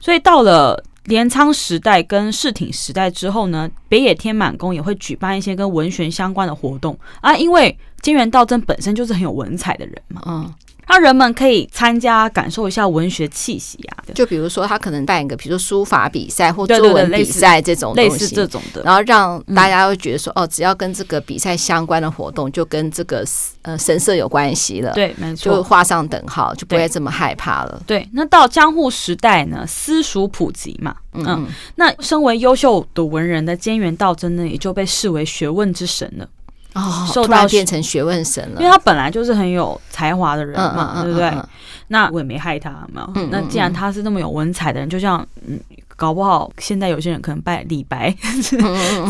[0.00, 0.84] 所以到了。
[1.10, 10.54] 镰仓时代跟室町时代之后呢，北野天满宫也会举办一些跟文学相关的活动啊，因为金元道真本身就是很有文采的人嘛，嗯。
[10.88, 23.24] 让人们可以参加感受一下文学气息啊，就比如说他可能办一个，比如说书法比赛或作文比赛这种类似这种的，然后让大家会觉得说，哦，只要跟这个比赛相关的活动，就跟这个
[23.62, 27.80] 呃神社有关系了，对，没错，就画上等号，就不会这么害怕了。
[27.86, 36.28] 对，那到江户时代呢，私塾普及嘛，嗯，那身为优秀的文人的菅原道真呢，也就被视为学问之神了。
[36.74, 41.28] 哦，受到变成学问神了，因为他本来就是很有才华的人嘛，嗯嗯嗯、对不对？
[41.30, 41.48] 嗯、
[41.88, 43.12] 那我也没害他嘛。
[43.30, 45.58] 那既然他是那么有文采的人，就像嗯，
[45.96, 48.14] 搞不好现在有些人可能拜李白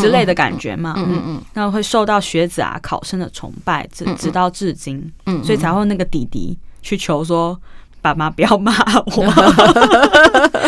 [0.01, 0.95] 之类的感觉嘛。
[0.97, 5.13] 嗯嗯，嗯，那会受到学子啊、考生的崇拜，直直到至今。
[5.45, 7.59] 所以才会那个弟弟去求说
[8.01, 8.73] ：“爸妈不要骂
[9.17, 9.25] 我。”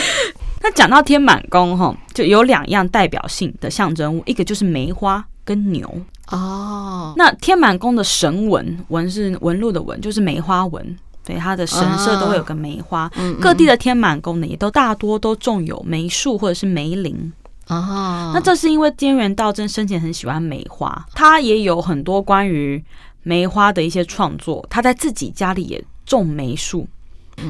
[0.63, 5.91] 那讲到天满宫哈，就有两样代表性的象征物，一个就是梅花跟牛。
[6.29, 13.11] 哦，那天满宫的神纹纹是纹路的纹，就是梅花纹，所以它的神社都会有个梅花。
[13.17, 17.33] 嗯，各地的天满宫呢，也都大多都种有梅树或者是梅林。
[17.69, 22.83] 哦，那这是因为菅原道真生前很喜欢梅花，他也有很多关于
[23.23, 24.65] 梅花的一些创作。
[24.71, 26.89] 他在自己家里也种梅树。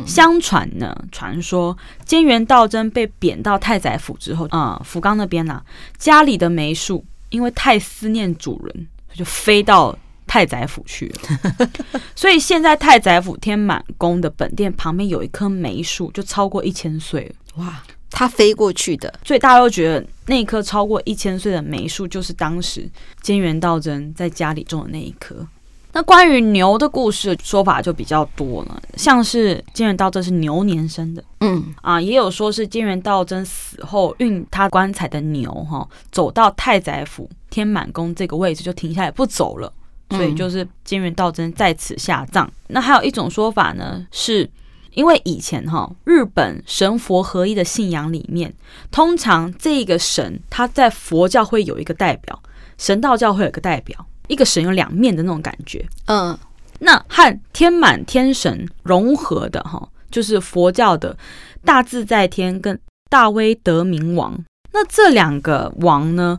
[0.07, 5.63] 相传呢，传说菅原道真被贬到太宰府之后，啊、嗯，福冈那边呢、啊，
[5.99, 7.05] 家里的梅树。
[7.33, 11.71] 因为太思念主人，就飞到太宰府去了。
[12.15, 17.63] 所以现在太宰府天满宫的本殿旁边有一棵梅树，就超过一千岁了。
[17.65, 22.89] 哇，它飞过去的，所以大家都觉得那棵超过一千岁的梅树就是当时
[23.23, 25.47] 菅原道真在家里种的那一棵。
[25.95, 31.75] 那关于牛的故事说法就比较多了，像是金元道真是牛年生的，嗯。
[31.83, 39.71] 啊，也有说是金元道真死后运他棺材的牛哈，走到太宰府天满宫这个位置就停下来不走了，
[40.11, 42.47] 所以就是金元道真在此下葬。
[42.47, 44.49] 嗯、那还有一种说法呢，是
[44.95, 48.55] 因为以前哈日本神佛合一的信仰里面，
[48.91, 52.43] 通常这个神他在佛教会有一个代表，
[52.79, 54.07] 神道教会有一个代表。
[54.29, 56.39] 一个神有两面的那种感觉，嗯，
[56.79, 61.17] 那和天满天神融合的哈，就是佛教的
[61.65, 62.79] 大自在天跟
[63.11, 64.43] 大威德明王。
[64.73, 66.39] 那这两个王呢，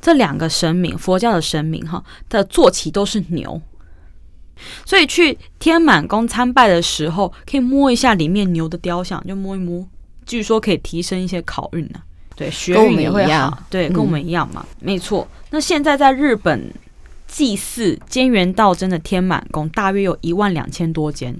[0.00, 3.60] 这两个神明，佛教的神明哈的坐骑都是牛，
[4.84, 9.84] 所以去天满宫参拜的时候，可以摸一下里面牛的雕像，就摸一摸，
[10.24, 12.00] 据说可以提升一些考运呢。
[12.36, 13.62] 对，学运也会好。
[13.68, 15.26] 对，跟我们一样嘛，嗯、没错。
[15.50, 16.72] 那现在在日本。
[17.32, 21.34] 祭祀菅原道真的天满宫大约有一万两千多间，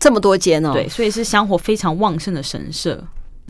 [0.00, 0.72] 这么多间哦。
[0.72, 3.02] 对，所以是香火非常旺盛的神社。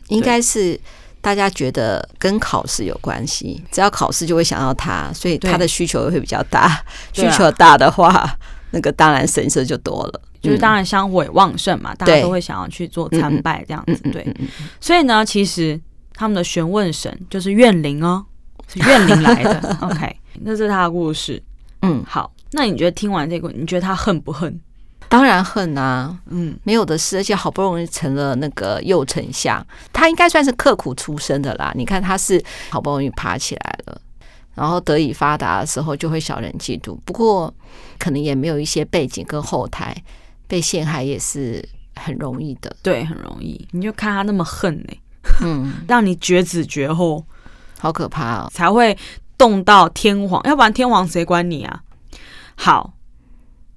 [0.08, 0.78] 应该是
[1.22, 6.84] 大家觉得跟考试有关系，只要考试就会想到他，所以他的需求会比较大。
[7.14, 8.38] 需求大的话，
[8.72, 14.10] 那个当然神社就多了，就是当然香火也旺盛嘛，大家都会想要去做参拜这样子。
[14.12, 14.30] 对，
[14.78, 15.80] 所以呢，其实
[16.12, 18.26] 他们的询问神就是怨灵哦，
[18.66, 19.78] 是怨灵来的。
[19.80, 21.42] OK，那这是他的故事。
[21.82, 24.60] 嗯，好，那你觉得听完这个，你觉得他恨不恨？
[25.08, 31.72] 当然恨啊，嗯，没有的事，而且好不容易成了那个右丞相，他应该算是刻苦出身的啦。
[31.74, 33.98] 你看他是好不容易爬起来了，
[34.54, 37.52] 然后得以发达的时候就会小人嫉妒，不过
[37.98, 39.96] 可能也没有一些背景跟后台，
[40.46, 43.66] 被陷害也是很容易的，对，很容易。
[43.70, 45.00] 你就看他那么恨呢、欸，
[45.42, 47.24] 嗯， 让你绝子绝后，
[47.78, 48.94] 好可怕哦，才会。
[49.38, 51.82] 动到天皇，要不然天皇谁管你啊？
[52.56, 52.92] 好，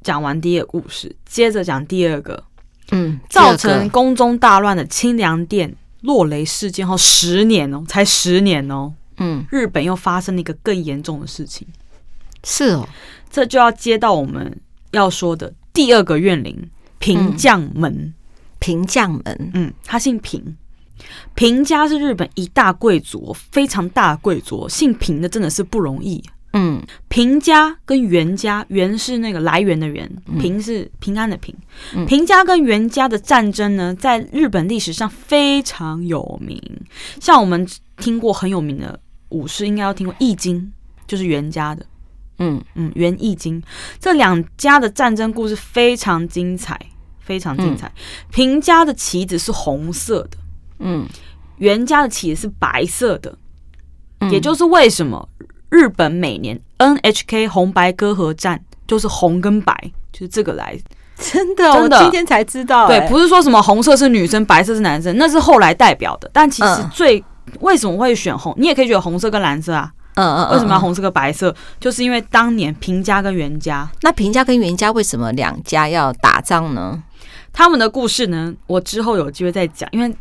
[0.01, 2.43] 讲完第一个故事，接着讲第二个。
[2.91, 8.93] 嗯，造成宫中大乱的清凉殿落雷事件后十年哦，才十年哦。
[9.17, 11.65] 嗯，日本又发生了一个更严重的事情。
[12.43, 12.85] 是哦，
[13.29, 14.59] 这就要接到我们
[14.91, 16.69] 要说的第二个怨灵
[16.99, 18.13] 平将门。
[18.59, 20.57] 平将门，嗯，他姓平。
[21.35, 26.23] 平家是日本一大贵族，非常大的贵族，姓平的真的是不容易。
[26.53, 30.09] 嗯，平家跟源家，源是那个来源的源，
[30.39, 31.55] 平是平安的平。
[32.05, 36.61] 平家跟源家的战争呢，在日本历史上非常有名。
[37.19, 37.65] 像我们
[37.97, 40.71] 听过很有名的武士，应该要听过易经，
[41.07, 41.85] 就是源家的。
[42.39, 43.61] 嗯嗯，源义经
[43.99, 46.79] 这两家的战争故事非常精彩。
[47.23, 47.89] 非常精彩。
[48.31, 50.37] 平家的旗子是红色的，
[50.81, 51.07] 嗯，
[51.57, 53.37] 源家的旗子是白色的，
[54.31, 55.27] 也就是为什么
[55.69, 60.77] 日本每年 NHK 红白歌合战就是红跟白，就是这个来。
[61.17, 62.87] 真的，真的，我今天才知道。
[62.87, 66.27] 对，不是说什么红色是女生，白色是男生，那是后来代表的。
[66.33, 67.23] 但其实最
[67.59, 68.51] 为什么会选红？
[68.57, 69.91] 你也可以觉得红色跟蓝色啊。
[70.15, 71.55] 嗯嗯，为什么要红色跟白色？
[71.79, 77.01] 就是因为当年平家跟源家，那平家跟源家为什么两家要打仗呢？
[77.53, 80.11] 他们的故事呢，我之后有机会再讲，因为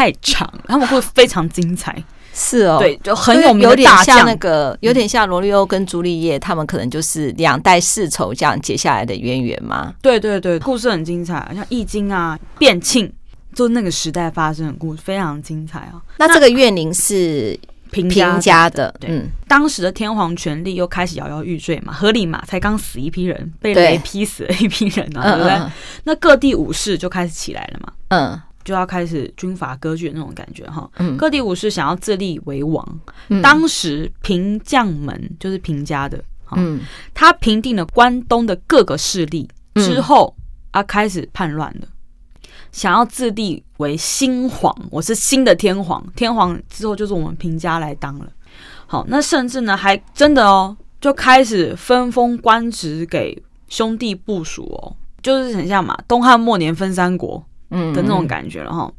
[0.00, 2.02] 太长，他们会非常精彩。
[2.32, 9.92] 是哦，对，就很有名的大将，有点像那个，有点像罗密欧跟朱丽叶，他们可能就是两代世仇这样结下来的渊源嘛。
[10.00, 13.12] 对对对，故事很精彩，像易经啊、变庆，
[13.54, 16.00] 就那个时代发生的故事非常精彩啊。
[16.16, 17.58] 那这个怨灵是
[17.90, 18.08] 平
[18.40, 25.60] 家的，对，嗯，当时的天皇权力又开始摇摇欲坠嘛，合理嘛，才刚死一批人，被雷劈死了一批人啊，对不对？
[26.04, 28.40] 那各地武士就开始起来了嘛，嗯。
[28.62, 33.00] 就要开始军阀割据的那种感觉哈，嗯各地武士想要自立为王。
[33.28, 36.22] 嗯、当时平将门就是平家的，
[36.56, 36.80] 嗯，
[37.14, 40.34] 他平定了关东的各个势力之后，
[40.72, 41.88] 啊，开始叛乱了，
[42.70, 48.30] 想要自立为新皇，我是新的天皇，天皇之后就是我们平家来当了。
[48.86, 57.42] 好，那甚至呢，还真的哦，就开始分封官职给兄弟部属哦，就是很像嘛，东汉末年分三国。
[57.70, 58.90] 嗯的那种感觉了哈，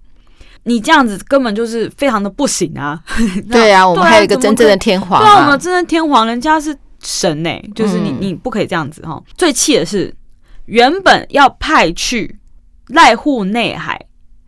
[0.63, 3.01] 你这样子根本就是非常的不行啊！
[3.51, 9.21] 对啊，我们还有一个真正的天皇，对啊，我们真正的天皇，人家是神呢，就是你你不可以这样子哈。
[9.35, 10.13] 最气的是，
[10.65, 12.39] 原本要派去
[12.87, 13.99] 濑户内海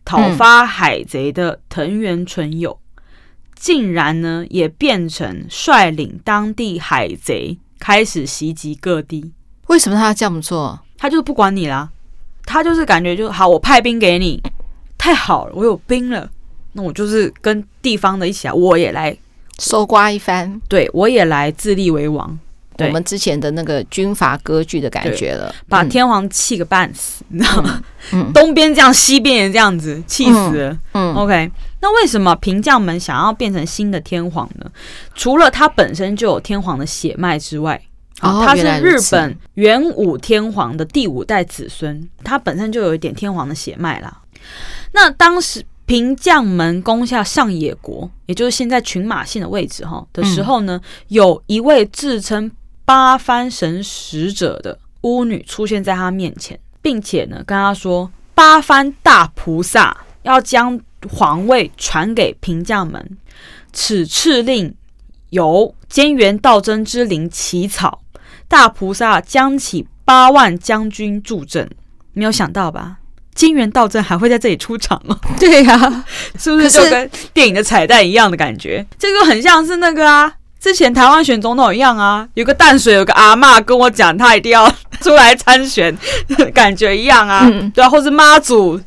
[0.05, 2.79] 讨伐海贼的藤原纯友，
[3.55, 9.33] 竟然呢也变成率领当地海贼开始袭击各地。
[9.67, 10.79] 为什么他要这么做？
[10.97, 11.89] 他就是不管你啦。
[12.45, 14.41] 他就是感觉就好，我派兵给你，
[14.97, 16.29] 太好了，我有兵了，
[16.73, 19.15] 那我就是跟地方的一起来，我也来
[19.57, 22.37] 搜刮一番，对，我也来自立为王。
[22.79, 27.81] 我们之前的那个军阀割据的感觉了，把天皇气个半死，你知道吗？
[28.11, 30.77] 嗯，东边这样，西边也这样子，气死了。
[30.93, 31.51] 嗯，OK，
[31.81, 34.69] 那为什么平将门想要变成新的天皇呢？
[35.13, 37.79] 除了他本身就有天皇的血脉之外。
[38.23, 44.21] 哦，他是日本元武天皇的第五代子孙，他本身就有一点天皇的血脉啦。
[44.93, 52.49] 那当时平将门攻下上野国，也就是现在群马县的位置哈的时候呢，有一位自称
[52.85, 63.17] 八幡神使者的巫女出现在他面前，并且呢跟他说，八幡大菩萨要将皇位传给平将门，
[63.73, 64.73] 此敕令
[65.31, 68.02] 由菅原道真之灵起草。
[68.53, 71.67] 大菩萨将起八万将军助阵，
[72.13, 72.97] 没有想到吧？
[73.33, 75.19] 金元道真还会在这里出场哦。
[75.39, 76.05] 对呀、啊，
[76.37, 78.85] 是不是就跟电影的彩蛋一样的感觉？
[78.99, 85.97] 这个很像是那个啊，之前台湾选总统一样啊，有个淡水有个阿嬷跟我讲，他一定要出来参选，
[86.53, 87.49] 感觉一样啊。
[87.51, 88.79] 嗯、对啊，或是妈祖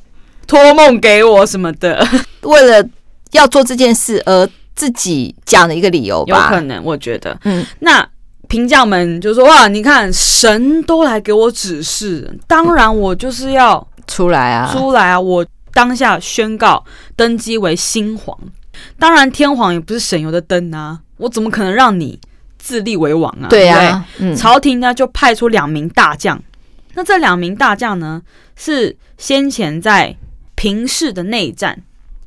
[0.47, 2.07] 托梦给我什么的，
[2.43, 2.89] 为了
[3.33, 6.45] 要做这件事而自己讲的一个理由吧？
[6.45, 8.09] 有可能，我觉得，嗯，那。
[8.49, 15.21] 平将们就说：“哇，你看神都来给我指示，当然我就是要出来啊，出来啊！
[15.21, 16.85] 我当下宣告
[17.17, 18.39] 登基为新皇。
[18.99, 22.19] 当然天皇也不是省油的灯啊，我怎么可能让你
[22.59, 23.49] 自立为王啊？
[23.49, 26.41] 对啊，对，嗯，朝廷呢就派出两名大将。
[26.95, 28.23] 那这两名大将呢，
[28.55, 30.17] 是先前在
[30.55, 31.83] 平氏的内战，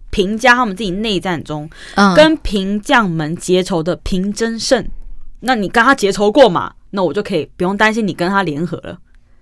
[0.10, 4.86] 平家他们自己内战中，嗯，跟平将们结仇的平真胜。”
[5.42, 6.74] 那你跟他结仇过嘛？
[6.92, 8.98] 那我就可以不用担心你跟他联合了。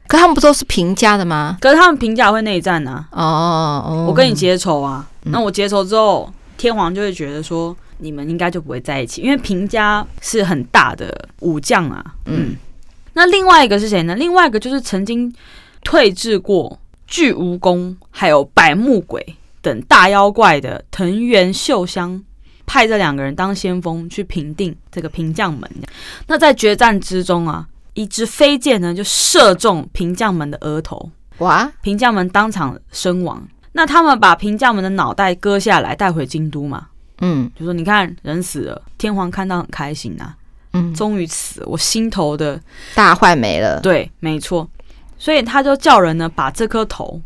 [0.08, 1.58] 可他们不都是平家的吗？
[1.60, 3.22] 可是他们平家会内战呢、啊。
[3.22, 5.08] 哦，哦，我跟你结仇啊。
[5.26, 12.04] 嗯、那我结仇之后，天皇就会觉得说你们应该就不会在一起，因为平家是很大的武将啊。
[12.26, 12.56] 嗯。
[13.14, 14.16] 那另外一个是谁呢？
[14.16, 15.34] 另外一个就是曾经
[15.84, 22.24] 退治过巨蜈蚣还有百目鬼等大妖怪的藤原秀香。
[22.68, 25.68] 派这两个人当先锋去平定这个平将门。
[26.28, 31.72] 那在决战之中啊，一支飞箭呢就射中平将门的额头，哇！
[31.82, 33.48] 平将门当场身亡。
[33.72, 36.90] 那他们把平将门的脑袋割下来带回京都嘛？
[37.22, 40.38] 嗯，就说你看人死了，天皇看到很开心呐、啊。
[40.74, 42.62] 嗯，终于死，我心头的
[42.94, 43.80] 大患没了。
[43.82, 44.70] 对，没错。
[45.18, 47.20] 所以他就叫人呢把这颗头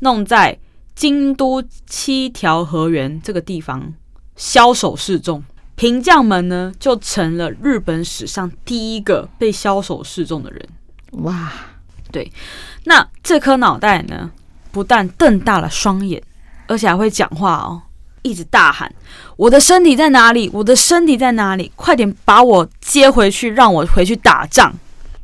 [0.00, 0.56] 弄在
[0.94, 3.92] 京都七条河原这个地方。
[4.36, 5.42] 枭首示众，
[5.74, 10.68] 平将门呢就成了日本史上第一个被枭首示众的人。
[11.22, 11.52] 哇，
[12.10, 12.32] 对，
[12.84, 14.30] 那这颗脑袋呢，
[14.70, 16.22] 不但瞪大了双眼，
[16.66, 17.82] 而且还会讲话哦，
[18.22, 18.92] 一直大喊
[19.36, 20.50] ：“我的身体在哪里？
[20.54, 21.70] 我的身体在哪里？
[21.76, 24.72] 快点把我接回去，让我回去打仗。”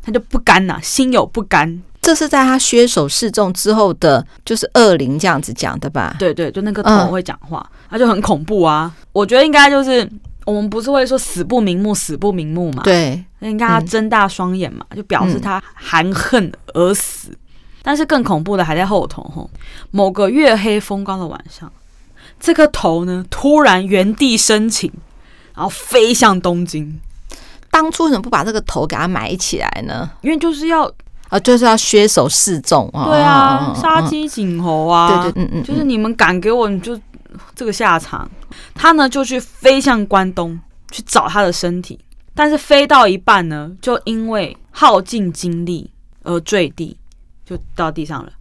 [0.04, 1.82] 他就不甘呐、啊，心有不甘。
[2.09, 6.16] 这是在他削手示众之后的，就是恶灵这样子讲的吧？
[6.18, 8.90] 对对，就那个头会讲话，他、嗯、就很恐怖啊。
[9.12, 10.11] 我觉得应该就是
[10.46, 12.82] 我们不是会说死不瞑目，死不瞑目嘛？
[12.82, 17.28] 对，应该他睁大双眼嘛，嗯、就表示他含恨而死。
[17.32, 17.36] 嗯、
[17.82, 19.50] 但是更恐怖的还在后头吼，
[19.90, 21.70] 某个月黑风高的晚上，
[22.40, 24.90] 这个头呢突然原地升起，
[25.54, 26.98] 然后飞向东京。
[27.70, 30.11] 当初为什么不把这个头给他埋起来呢？
[30.22, 30.90] 因为就是要。
[31.29, 33.05] 啊，就是要削手示众啊！
[33.05, 35.22] 对啊，杀鸡儆猴啊！
[35.22, 36.99] 对对，嗯嗯，就是你们敢给我，你就
[37.55, 38.29] 这个下场。
[38.74, 40.59] 他呢就去飞向关东
[40.91, 41.99] 去找他的身体，
[42.35, 45.91] 但是飞到一半呢，就因为耗尽精力
[46.22, 46.97] 而坠地，
[47.45, 48.33] 就到地上了。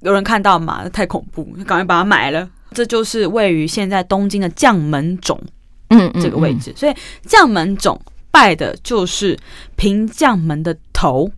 [0.00, 0.88] 有人看到嘛？
[0.88, 2.48] 太恐怖，就赶快把它埋了。
[2.72, 5.40] 这就是位于现在东京的将门冢，
[5.90, 6.74] 嗯，这个位置。
[6.76, 7.96] 所以将门冢
[8.32, 9.38] 拜的就是
[9.76, 11.30] 平将门的头。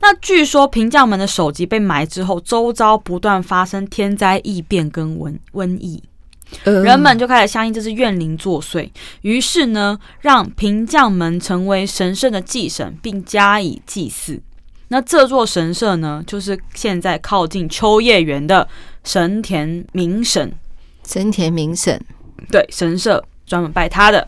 [0.00, 6.02] 那据说平将门的首级被埋之后，周遭不断发生天灾异变跟瘟瘟疫，
[6.64, 8.90] 人们就开始相信这是怨灵作祟，
[9.20, 14.40] 于是呢，让平将门成为神圣的祭神，并加以祭祀。
[14.88, 18.66] 那这座神社呢，就是现在靠近秋叶原的
[19.04, 20.52] 神田明神。
[21.06, 22.02] 神田明神，
[22.50, 24.26] 对，神社专门拜他的。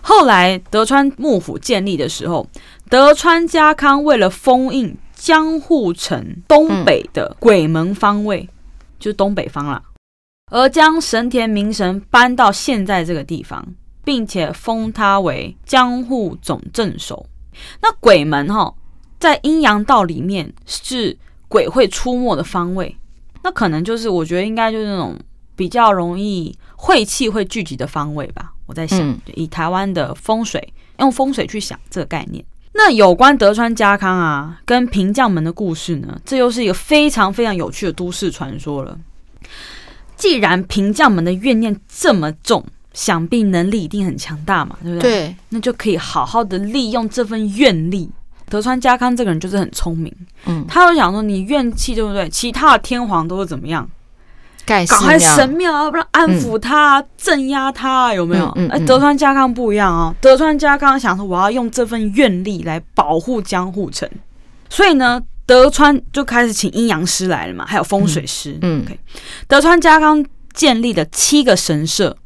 [0.00, 2.44] 后来德川幕府建立的时候，
[2.88, 8.48] 德川家康为了封印江户城东北的鬼门方位，嗯、
[8.98, 9.80] 就是东北方了，
[10.50, 13.64] 而将神田明神搬到现在这个地方，
[14.02, 17.24] 并且封他为江户总镇守。
[17.80, 18.74] 那鬼门哈，
[19.20, 21.16] 在阴阳道里面是
[21.46, 22.96] 鬼会出没的方位，
[23.44, 25.16] 那可能就是我觉得应该就是那种
[25.54, 28.52] 比较容易晦气会聚集的方位吧。
[28.66, 32.44] 我在想，嗯、以台湾的风水，用风水去想这个概念。
[32.74, 38.98] 那有关德川家康啊，跟平将门的故事呢，这又是一个非常非常有趣的都市传说了。
[40.16, 45.10] 既然平将门的怨念这么重，想必能力一定很强大嘛，对不对？
[45.10, 48.10] 对，那就可以好好的利用这份怨力。
[48.48, 50.14] 德川家康这个人就是很聪明，
[50.46, 52.28] 嗯，他就想说，你怨气对不对？
[52.28, 53.88] 其他的天皇都是怎么样？
[54.64, 58.46] 搞开神庙啊，不然安抚他、嗯、镇压他，有没有？
[58.46, 60.14] 哎、嗯嗯嗯，德川家康不一样啊。
[60.20, 64.08] 德川家康想说，我要用这份愿力来保护江户城，
[64.70, 68.56] 所以呢，德川就开始请阴阳师来了嘛，还有风水师。
[68.62, 68.98] 嗯，OK。
[69.48, 72.16] 德川家康建立的七个神社，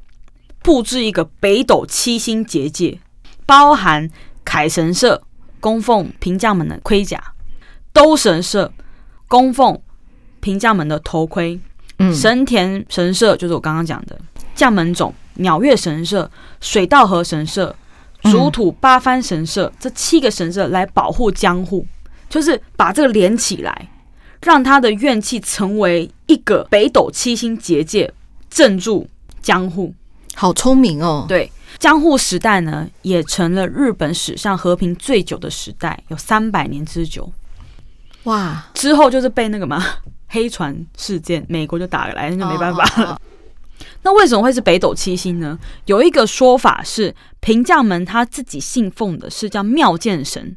[0.62, 2.98] 布置一个北斗七星结界，
[3.46, 4.10] 包含
[4.44, 5.22] 凯神社
[5.58, 7.32] 供奉平将门的盔甲，
[7.92, 8.72] 兜神社
[9.26, 9.80] 供奉
[10.40, 11.58] 平将门的头盔。
[12.14, 14.18] 神田神社就是我刚刚讲的
[14.54, 16.30] 将门冢、鸟月神社、
[16.60, 17.74] 水道河神社、
[18.22, 21.86] 竹土八幡神社、嗯、这七个神社来保护江户，
[22.28, 23.88] 就是把这个连起来，
[24.42, 28.12] 让他的怨气成为一个北斗七星结界，
[28.50, 29.08] 镇住
[29.40, 29.94] 江户。
[30.34, 31.24] 好聪明哦！
[31.26, 37.32] 对，江户时代呢，也成了日本史上和平最久的时代，有三百年之久。
[38.24, 38.66] 哇！
[38.74, 39.82] 之后就是被那个嘛。
[40.28, 42.88] 黑船事件，美国就打来，那就没办法了。
[42.88, 43.18] Oh, oh, oh.
[44.02, 45.58] 那为什么会是北斗七星呢？
[45.84, 50.56] 有一个说法是，平将门他自己信奉的是叫妙见神，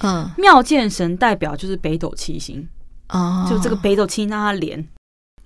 [0.00, 2.66] 嗯，妙见神代表就是北斗七星，
[3.10, 3.50] 哦，oh.
[3.50, 4.86] 就这个北斗七星让它连。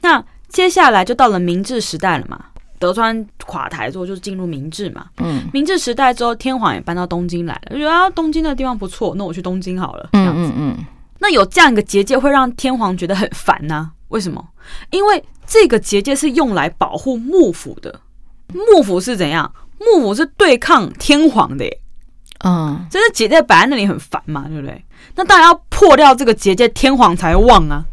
[0.01, 2.43] 那接下来就到了明治时代了嘛，
[2.79, 10.77] 德川垮台之后就是进入明治嘛，嗯，明治时代之后，天皇也搬到东京来了，就觉得啊，东京的地方不错，那我去东京好了，这样子，嗯嗯。
[10.79, 10.87] 嗯
[11.21, 13.91] 那有这样一个结界会让天皇觉得很烦呐、啊？
[14.09, 14.45] 为什么？
[14.91, 18.01] 因为这个结界是用来保护幕府的。
[18.49, 19.53] 幕府是怎样？
[19.79, 21.81] 幕府是对抗天皇的耶。
[22.45, 24.85] 嗯，这个结界摆在那里很烦嘛，对不对？
[25.15, 27.85] 那当然要破掉这个结界，天皇才旺啊。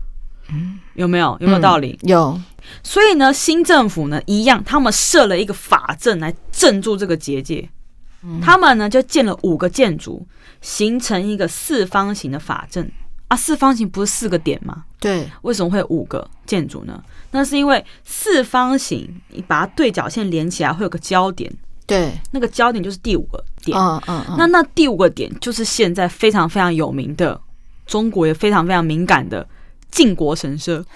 [0.50, 1.38] 嗯，有没有？
[1.42, 2.00] 有没有道理？
[2.04, 2.42] 嗯、有。
[2.82, 7.70] 所以呢，新政府呢一样，他们设了一个法阵来镇住这个结界。
[8.24, 10.26] 嗯、他们呢就建了五个建筑，
[10.62, 12.92] 形成一个四方形的法阵。
[13.28, 14.86] 啊，四方形不是四个点吗？
[15.00, 17.04] 对，为什么会有五个建筑呢？
[17.32, 21.54] 那是因为四方形，你把它对角线连起来会有个交点，
[21.86, 23.78] 对，那个交点就是第五个点。
[23.78, 24.36] 嗯嗯嗯。
[24.38, 27.40] 那那第五个点就是现在非常非常有名的，
[27.86, 29.46] 中国也非常非常敏感的
[29.92, 30.86] 靖国神社。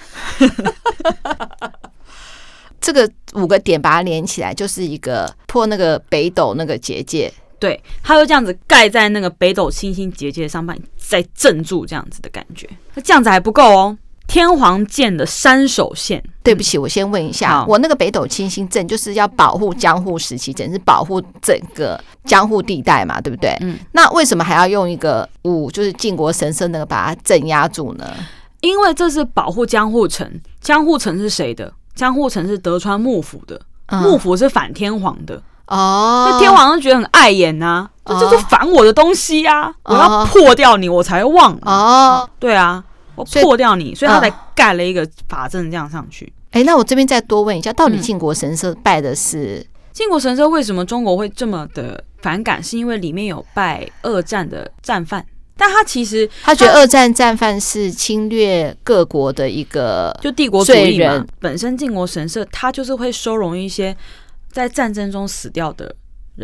[2.80, 7.32] 这个五个点把它连起来，就是一个破那个北斗那个结界。
[7.62, 12.68] 对，它就这样子盖在那个北斗七星结界上面，再镇住这样子的感觉。
[12.96, 16.24] 那这样子还不够哦，天皇剑的山手线。
[16.44, 23.56] 对不起，我先问一下，我那个北斗七星阵就是要保护江户时期，整是保护整个江户地带嘛，对不对？
[23.62, 23.78] 嗯。
[23.92, 28.12] 那为什么还要用一个五，就是靖国神社那个把它镇压住呢？
[28.62, 30.28] 因为这是保护江户城。
[30.60, 31.72] 江户城是谁的？
[31.94, 33.62] 江户城是德川幕府的。
[34.02, 36.30] 幕府是反天皇的哦。
[36.32, 42.30] 那天皇上觉得很碍眼呐、啊，这就是反我的东西呀、啊，我要破掉你，我才忘哦。
[42.40, 42.84] 对啊。
[43.14, 46.32] 我破掉你，所以他才盖了一个法阵这样上去。
[46.52, 50.48] 哎、嗯，那我这边再多问一下，到底靖国神社拜的是靖国神社？
[50.48, 52.64] 为什么中国会这么的反感？
[52.64, 55.24] 是因为里面有拜二战的战犯，
[55.58, 61.24] 但他其实他觉得二战战犯是侵略各国的一个就帝国主义嘛。
[61.40, 63.96] 本身靖国神社他就是会收容一些
[64.52, 65.96] 在战争中死掉的。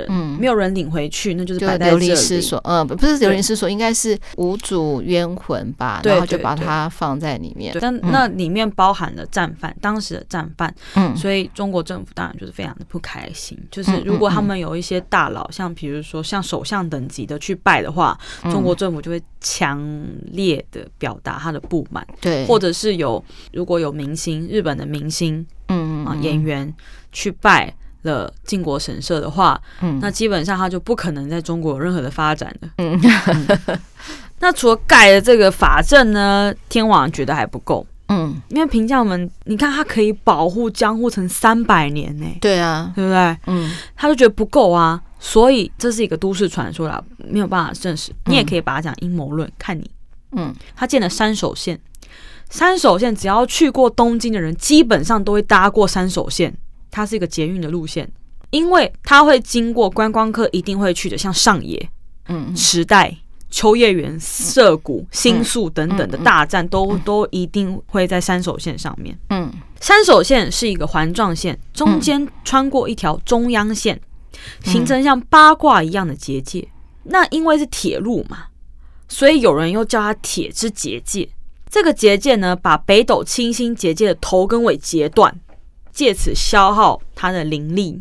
[0.10, 2.06] 嗯，没有人领回去，那就是摆在这里。
[2.08, 6.02] 流离失所，嗯，不是流离失所，应该是无主冤魂吧？
[6.04, 7.76] 然后就把它放在里面。
[7.82, 10.72] 但那里面包含了战犯，当时的战犯。
[10.96, 13.58] 嗯，所以中国政府当然就是非常的不开心。
[13.72, 18.16] 就是如果他们有一些大佬，像比如说像首相等级的去拜的话，
[18.52, 19.82] 中国政府就会强
[20.26, 22.06] 烈的表达他的不满。
[22.22, 26.72] 对，或者是有如果有明星，日本的明星，嗯啊演员
[27.12, 27.74] 去拜。
[28.04, 32.70] 的靖国神社的话，嗯，那基本上他就不可能在中国有任何的发展了。
[32.78, 33.80] 嗯，嗯
[34.40, 37.86] 那除了盖的这个法阵呢，天皇觉得还不够。
[38.10, 42.26] 嗯，因为平将们，你看他可以保护江户城三百年呢。
[42.40, 43.38] 对啊，对不对？
[43.48, 48.14] 嗯，他就觉得不够啊，所以这是一个都市传说啦，没有办法证实。
[48.28, 49.92] 你也可以把它讲阴谋论，看你。
[50.32, 51.78] 嗯，他建了山手线，
[52.50, 56.54] 山手线只要去过东京的人，基本上都会搭过山手线。
[56.90, 58.10] 它是一个捷运的路线，
[58.50, 61.90] 因为它会经过观光客一定会去的，像上野、
[62.28, 63.16] 嗯，池袋、
[63.50, 69.18] 秋叶原、涩谷、新宿等等的大站，都都一定会在山手线上面。
[69.30, 74.00] 嗯，山手线是一个环状线，中间穿过一条中央线，
[74.64, 76.68] 形成像八卦一样的结界。
[77.04, 78.48] 那因为是铁路嘛，
[79.08, 81.30] 所以有人又叫它铁之结界。
[81.70, 85.40] 这个结界呢，把北斗七星结界的头跟尾截断。
[85.98, 88.00] 借此消耗他的灵力。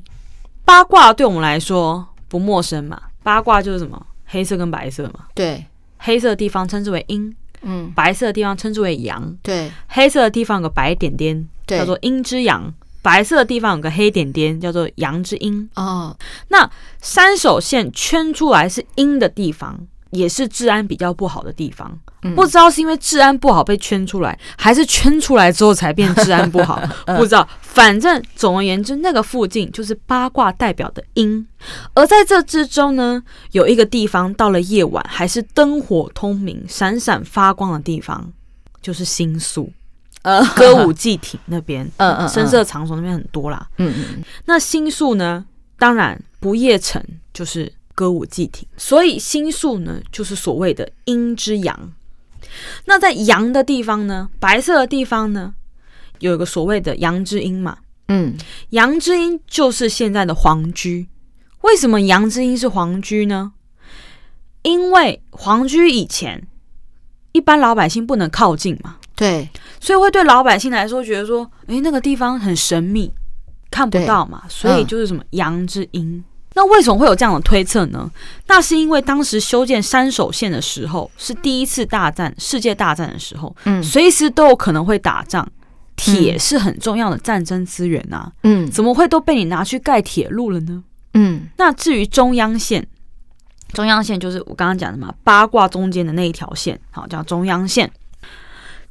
[0.66, 3.00] 八卦对我们来说不陌生嘛？
[3.22, 4.06] 八卦就是什么？
[4.26, 5.20] 黑色跟白色嘛。
[5.34, 5.64] 对，
[5.96, 9.34] 黑色的地方称之为阴，嗯，白色的地方称之为阳。
[9.42, 12.70] 对，黑色的地方有个白点点，叫做阴之阳；
[13.00, 15.66] 白色的地方有个黑点点，叫做阳之阴。
[15.76, 16.14] 哦，
[16.48, 16.70] 那
[17.00, 19.80] 三手线圈出来是阴的地方，
[20.10, 21.98] 也是治安比较不好的地方。
[22.34, 26.80] 不知道是因为治安不好被圈出来，还是圈出来之后才变治安不好？
[27.16, 27.48] 不知道。
[27.60, 31.46] 反正总而言之，那个附近就是八卦代表的阴。
[31.94, 38.32] 而在这之中呢，有一个地方到了夜晚还是灯火通明、闪闪发光的地方，
[38.82, 39.72] 就是新宿。
[40.22, 43.64] 呃，歌舞伎町那边，嗯 嗯，声色场所那边很多啦。
[43.76, 44.24] 嗯嗯。
[44.46, 45.44] 那新宿呢？
[45.78, 47.00] 当然不夜城
[47.34, 51.92] 就是歌舞伎町，所以星宿呢就是所谓的阴之阳。
[52.84, 55.54] 那在阳的地方呢，白色的地方呢，
[56.20, 57.78] 有一个所谓的阳之阴嘛，
[58.08, 58.36] 嗯，
[58.70, 61.08] 阳之阴就是现在的皇居。
[61.62, 63.54] 为什么阳之阴是皇居呢？
[64.62, 66.46] 因为皇居以前
[67.32, 69.48] 一般老百姓不能靠近嘛，对，
[69.80, 73.12] 所以会对老百姓来说觉得说，诶，那个地方很神秘，
[73.70, 76.22] 看不到嘛，所以就是什么阳之阴。
[76.56, 78.10] 那为什么会有这样的推测呢？
[78.46, 85.46] 那是因为当时修建山手线的时候是第一次大战，世界大战的时候，嗯，随时都有可能会打仗，
[85.96, 90.82] 铁是很重要的战争资源呐，嗯，怎么会都被你拿去盖铁路了呢？
[91.12, 92.86] 嗯，那至于中央线，
[93.74, 97.92] 中央线就是我刚刚讲的嘛，八卦中间的那一条线，好，叫中央线。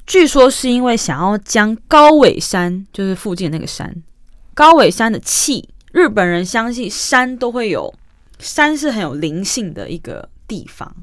[0.05, 4.03] 据说是因为想要将高尾山，就是附近那个山，
[4.53, 5.67] 高尾山的气。
[5.95, 7.93] 日本人相信山都会有，
[8.37, 10.93] 山是很有灵性的一个地方，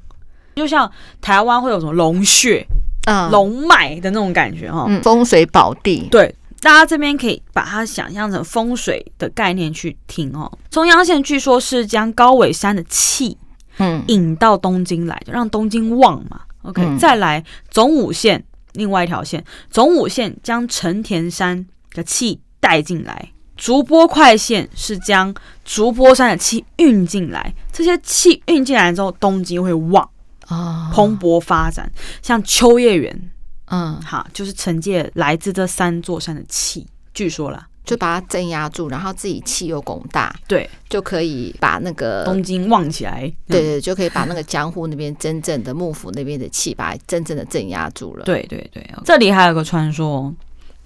[0.55, 2.63] 就像台湾会有什么龙穴、
[3.07, 6.07] 嗯，龙脉的那种感觉哈，风水宝地。
[6.11, 10.59] 对，大家这边可以把它想象成风水的概念去听哦。
[10.69, 13.39] 中央线据说是将高尾山的气，
[13.79, 16.43] 嗯，引到东京来，就让东京旺嘛。
[16.65, 23.32] OK，嗯，再来总武线，另外一条线，总武线将成田山的气带进来。
[23.57, 25.35] 竹波快线是将
[25.65, 30.09] 竹波山的气运进来，这些气运进来之后，东京会旺
[30.47, 31.91] 啊，蓬勃发展。
[32.23, 33.31] 像秋叶原，
[33.67, 36.87] 嗯，好，就是承接来自这三座山的气。
[37.15, 48.25] 据说啦，就把它镇压住，然后自己气又拱大，对，就可以把那个东京旺起来，对对，就可以把那个江户那边真正的幕府那边的气，把它真正的镇压住了。
[48.25, 50.35] 对对对，这里还有个传说，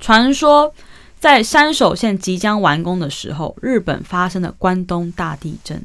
[0.01, 0.73] 传说
[1.27, 5.85] 在山手线即将完工的时候，日本发生了关东大地震。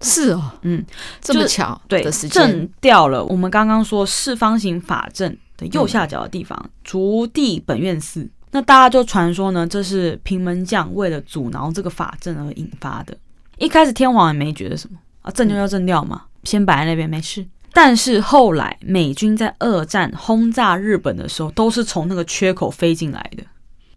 [0.00, 0.86] 是哦，嗯，
[1.20, 8.30] 这么巧，对，震掉了我们刚刚说四方形法阵的右下角的地方，嗯、筑地本院寺。
[8.52, 13.16] 那大家就传说呢，这是平门将为了阻挠这个法阵而引发的。
[13.58, 17.44] 一开始天皇也没觉得什么啊，震掉就震掉嘛，嗯、先摆在那边没事。
[17.72, 23.42] 但是后来美军在二战轰炸日本的时候，都是从那个缺口飞进来的。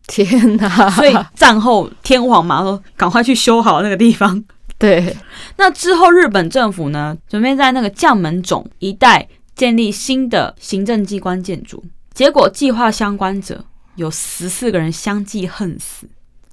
[0.08, 0.89] 天哪！
[0.91, 4.43] 所以战后天皇嘛说，赶快去修好那个地方。
[4.78, 5.16] 对，
[5.58, 11.84] 那之后日本政府呢，准备在那个将门冢一带建立新的行政机关建筑，
[12.14, 13.64] 结果计划相关者
[13.95, 16.08] 有十四个人相继恨死。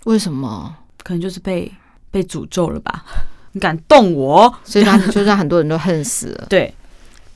[0.04, 0.76] 为什么？
[1.02, 1.72] 可能就是被
[2.10, 3.04] 被诅咒了吧？
[3.52, 6.46] 你敢动我，所以他就让很多人都恨死了。
[6.48, 6.72] 对，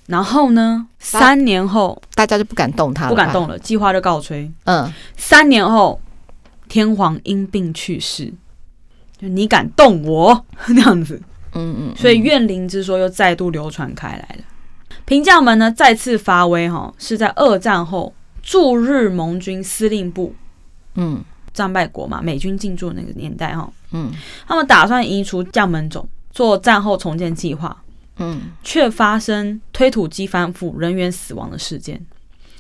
[0.07, 4.49] 然后呢，三年后大家就不敢动他了，不敢动了，计划就告吹。
[4.65, 6.01] 嗯，三年后，
[6.69, 8.33] 天皇因病去世。
[9.17, 10.45] 就你敢动我？
[10.69, 11.23] 那样子，
[11.55, 14.45] 嗯嗯，所以怨灵之说又再度流传开来了。
[15.05, 18.13] 平将门呢再次发威哈，是在二战后
[18.43, 20.35] 驻日盟军司令部，
[20.95, 24.11] 嗯，战败国嘛，美军进驻那个年代哈，嗯，
[24.49, 27.85] 他们打算移除将门种，做战后重建计划，
[28.17, 32.05] 嗯，却发生推土机翻覆、人员死亡的事件，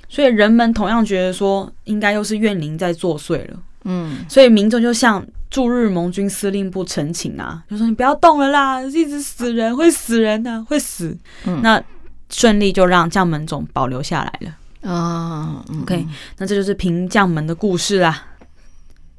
[0.09, 5.25] 所以人们同样觉得说，应该又是怨灵在作祟了，嗯，所以民众就向。
[5.51, 11.17] 驻日盟军司令部陈情啊，就说你不要动了啦，一直死人，会死人的、啊，会死。
[11.45, 11.81] 嗯、那
[12.29, 15.65] 顺利就让将门总保留下来了啊。
[15.83, 16.05] OK，
[16.39, 18.21] 那这就是平将门的故事啦。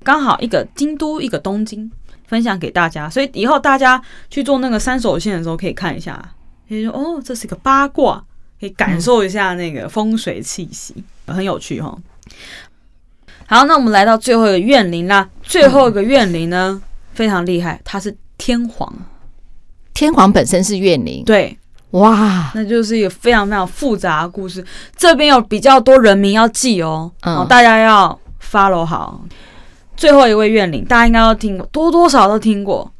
[0.04, 1.90] 刚好一个京都，一个东京，
[2.28, 3.10] 分享给大家。
[3.10, 6.22] 所以以后大家去做那个三手线的时候，可以看一下，
[6.68, 8.22] 可以说哦，这是一个八卦，
[8.60, 10.94] 可以感受一下那个风水气息，
[11.28, 11.98] 嗯、很有趣哈。
[13.48, 15.30] 好，那我们来到最后一个怨灵啦。
[15.44, 16.82] 最后一个怨灵呢，
[17.14, 18.92] 非常厉害，它是天皇。
[19.94, 21.58] 天皇本身是怨灵，对，
[21.92, 24.66] 哇，那就是一个非常非常复杂的故事。
[24.96, 29.24] 这边有比较多人名要记哦，嗯，大家要 follow 好。
[29.96, 32.92] 最后一位怨灵，大家应该都听过，多多少少都听过，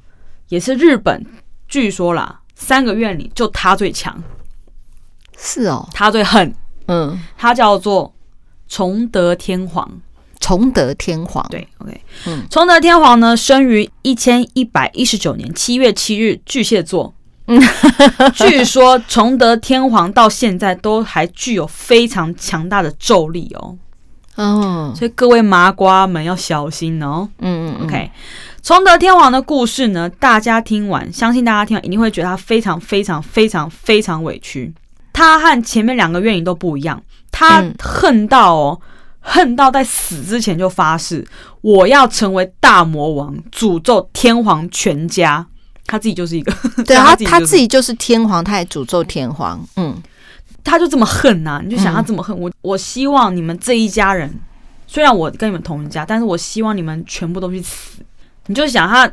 [0.50, 1.26] 也是日本，
[1.68, 4.24] 据说啦，三个怨灵就他最强，
[5.38, 6.54] 是哦，他最狠，
[6.88, 8.14] 嗯，他叫做
[8.70, 9.90] 崇德天皇。
[10.40, 17.14] 崇德天皇，对，OK，嗯，崇德天皇呢，生于一千一百一十九年七月七日，巨蟹座。
[17.48, 17.62] 嗯，
[18.34, 23.78] 据说崇德天皇到现在都还具有非常强大的咒力哦。
[24.36, 27.30] 哦，所以各位麻瓜们要小心哦。
[27.40, 28.12] 嗯嗯，OK，
[28.64, 34.74] 崇德天皇的故事呢，大家听完，相信大家听完一定会觉得他非常非常非常非常委屈。
[35.14, 38.80] 他和前面两个怨灵都不一样，他恨到哦。
[38.82, 38.88] 嗯
[39.28, 41.26] 恨到在死之前就发誓，
[41.62, 45.46] 我要成为大魔王，诅咒天皇全家。
[45.88, 46.54] 他自己就是一个，
[46.86, 49.60] 对啊， 他他自己就是天皇，他也诅咒天皇。
[49.78, 50.00] 嗯，
[50.64, 51.62] 他就这么恨呐、啊？
[51.64, 54.32] 你就想他这么恨我，我希望你们这一家人，
[54.86, 58.02] 虽然我跟你们同一家，但是我希望你们全部都去死。
[58.46, 59.12] 你就想他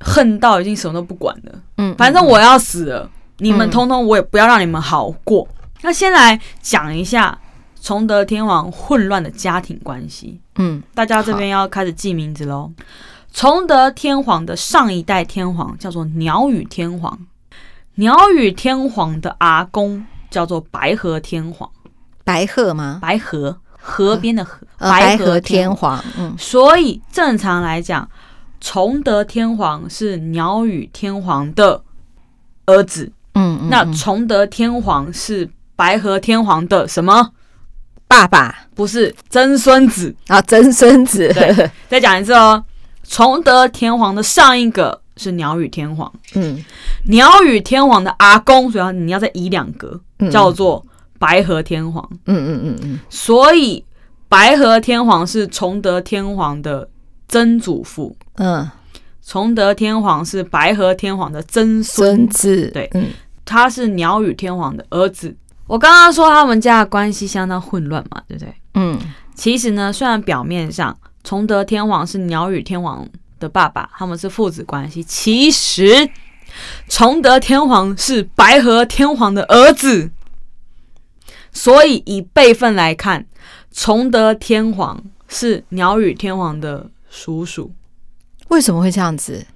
[0.00, 1.52] 恨到已经什么都不管了。
[1.78, 5.48] 嗯，反正我要死了，你们通通我也不要让你们好过。
[5.80, 7.38] 那先来讲一下。
[7.84, 12.72] 崇德天皇混乱的家庭关系，嗯，大家这边要开始记名字喽。
[13.30, 17.26] 崇德天皇的上一代天皇叫做鸟羽天皇，
[17.96, 21.70] 鸟羽天皇的阿公叫做白河天皇，
[22.24, 23.00] 白鹤吗？
[23.02, 26.02] 白河，河边的河，呃、白河天皇。
[26.16, 28.08] 嗯，所以正常来讲，
[28.62, 31.82] 崇德天皇是鸟羽天皇的
[32.64, 33.12] 儿子。
[33.34, 37.32] 嗯，嗯，嗯，那崇德天皇是白河天皇的什么？
[38.14, 41.28] 爸爸不是曾孙子啊，曾孙子。
[41.34, 42.64] 对， 再讲一次哦。
[43.02, 46.64] 崇德天皇的上一个是鸟羽天皇，嗯，
[47.06, 50.00] 鸟羽天皇的阿公，所以你要再移两格，
[50.30, 50.86] 叫做
[51.18, 52.08] 白河天皇。
[52.26, 53.00] 嗯嗯嗯嗯。
[53.10, 53.84] 所以
[54.28, 56.88] 白河天皇是崇德天皇的
[57.26, 58.16] 曾祖父。
[58.36, 58.70] 嗯，
[59.26, 62.70] 崇德天皇是白河天皇的曾孙子。
[62.72, 63.08] 对，嗯，
[63.44, 65.34] 他是鸟羽天皇的儿子。
[65.66, 68.54] 我刚刚说他们家的关系相当混乱嘛，对不对？
[68.74, 68.98] 嗯，
[69.34, 73.08] 其实呢，虽然表面上崇德天皇是鸟羽天皇
[73.40, 76.10] 的爸爸，他们是父子关系，其实
[76.88, 80.10] 崇德天皇是白河天皇的儿子，
[81.50, 83.26] 所以以辈分来看，
[83.72, 87.72] 崇德天皇是鸟羽天皇的叔叔。
[88.48, 89.46] 为什么会这样子？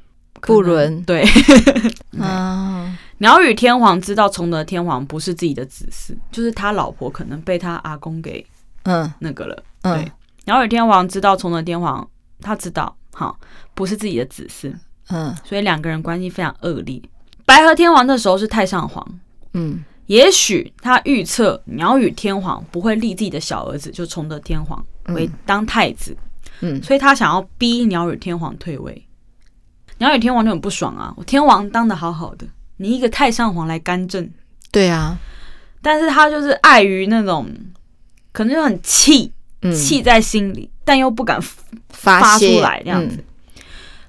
[0.41, 1.25] 不伦对，
[2.21, 8.45] 啊，鸟羽天皇知道崇德天皇不是自己的子嗣，就是他老婆可能被他阿公给
[8.85, 9.63] 嗯那个了。
[9.83, 10.13] 嗯、对，
[10.45, 12.09] 鸟羽天皇知道崇德天皇，
[12.41, 13.35] 他知道哈
[13.75, 14.73] 不是自己的子嗣，
[15.09, 17.03] 嗯，所以两个人关系非常恶劣。
[17.45, 19.05] 白河天皇那时候是太上皇，
[19.55, 26.17] 嗯，也许他预测鸟羽天皇不会立自己的小儿子就崇德天皇为当太子，
[26.61, 29.05] 嗯，所以他想要逼鸟羽天皇退位。
[29.97, 31.13] 鸟羽天皇就很不爽啊！
[31.17, 32.47] 我天王当的好好的，
[32.79, 34.29] 你一个太上皇来干政，
[34.73, 35.17] 对啊。
[35.83, 37.47] 但是他就是碍于那种，
[38.33, 39.33] 可能就很气，
[39.73, 41.39] 气在心里，但又不敢
[41.91, 43.23] 发出来这样子。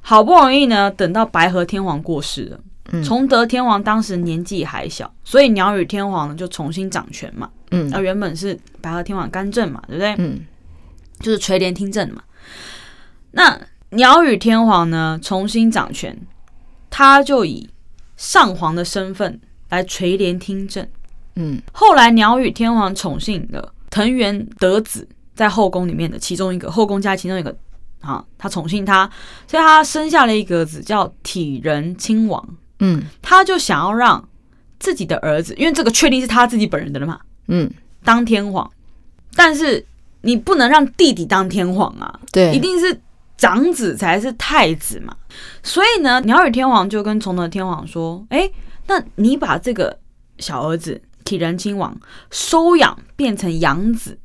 [0.01, 7.49] 好不容易呢，等到白河天皇过世了，崇德天皇当时年纪还小，所以鸟羽天皇呢就重新掌权嘛。
[7.72, 10.15] 嗯，那原本是白河天皇干政嘛，对不对？
[10.17, 10.39] 嗯，
[11.20, 12.24] 就是垂帘听政嘛。
[13.32, 13.59] 那。
[13.93, 16.15] 鸟羽天皇呢，重新掌权，
[16.91, 17.67] 他就以
[18.20, 19.39] 上皇的身份
[19.70, 20.86] 来垂帘听政。
[21.38, 27.55] 嗯，后来鸟羽天皇宠幸了藤原德子，在后宫里面的其中一个后宫家其中一个
[28.01, 29.09] 啊，他宠幸他，
[29.47, 32.45] 所以他生下了一个儿子叫体仁亲王。
[32.80, 34.28] 嗯，他就想要让
[34.80, 37.72] 自己的儿子，因为这个确定是他自己本人的了嘛，嗯，
[38.03, 38.70] 当天皇，
[39.34, 39.86] 但是
[40.24, 42.99] 你不能让弟弟当天皇啊，对，一定是。
[43.39, 45.15] 长子才是太子嘛，
[45.63, 48.51] 所以呢，鸟羽天皇就跟崇德天皇说：“哎，
[48.87, 49.97] 那你把这个
[50.39, 51.97] 小儿子体仁亲王
[52.29, 54.19] 收养变成养子，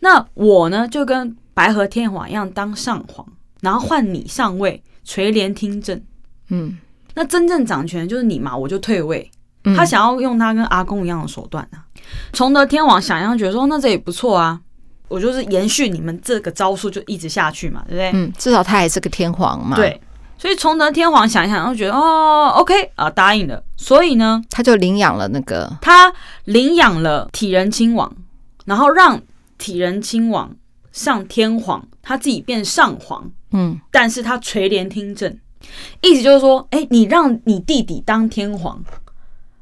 [0.00, 3.26] 那我呢就跟白河天皇一样当上皇，
[3.60, 6.02] 然后换你上位垂帘听政。
[6.48, 6.78] 嗯，
[7.12, 9.30] 那真正掌权就是你嘛，我就退位。
[9.76, 11.84] 他想要用他跟阿公一样的手段啊。
[12.32, 14.58] 崇德天王想一想，觉得说那这也不错啊。”
[15.08, 18.10] 我就是延续你们这个招数，就一直下去嘛，对不对？
[18.14, 19.76] 嗯，至少他还是个天皇嘛。
[19.76, 20.00] 对，
[20.38, 23.62] 所以崇德天皇想一想，就觉得哦，OK 啊，答应了。
[23.76, 26.12] 所以呢，他就领养了那个，他
[26.44, 28.10] 领养了体仁亲王，
[28.64, 29.20] 然后让
[29.58, 30.50] 体仁亲王
[30.90, 33.30] 上天皇，他自己变上皇。
[33.52, 35.38] 嗯，但是他垂帘听政，
[36.00, 38.82] 意思就是说，哎，你让你弟弟当天皇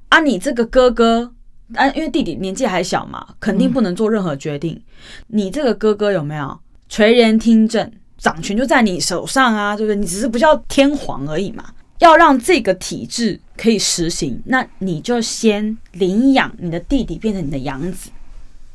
[0.09, 1.33] 啊，你这个哥哥。
[1.75, 4.75] 啊，因为弟弟年纪还小嘛，肯定不能做任何决定。
[4.75, 4.83] 嗯、
[5.29, 6.59] 你这个哥哥有没有
[6.89, 9.77] 垂帘听政，掌权就在你手上啊？
[9.77, 9.97] 对不对？
[9.97, 11.65] 你只是不叫天皇而已嘛。
[11.99, 18.11] 要让这个体制可以实行，那你就先领养你的弟弟，变成你的养子。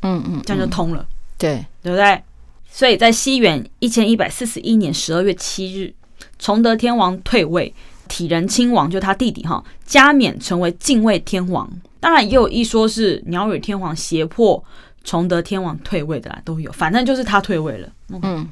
[0.02, 1.06] 嗯嗯，这样就通了，
[1.38, 2.24] 对对不对？
[2.70, 5.94] 所以在西元一千一百四十一年十二月七日，
[6.40, 7.74] 崇德天王退位，
[8.08, 11.70] 体仁亲王就他弟弟哈加冕成为近卫天皇。
[12.00, 14.64] 当然也有一说是鸟语天皇胁迫
[15.04, 17.90] 崇德天皇退位的啦，都有，反正就是他退位了。
[18.22, 18.48] 嗯，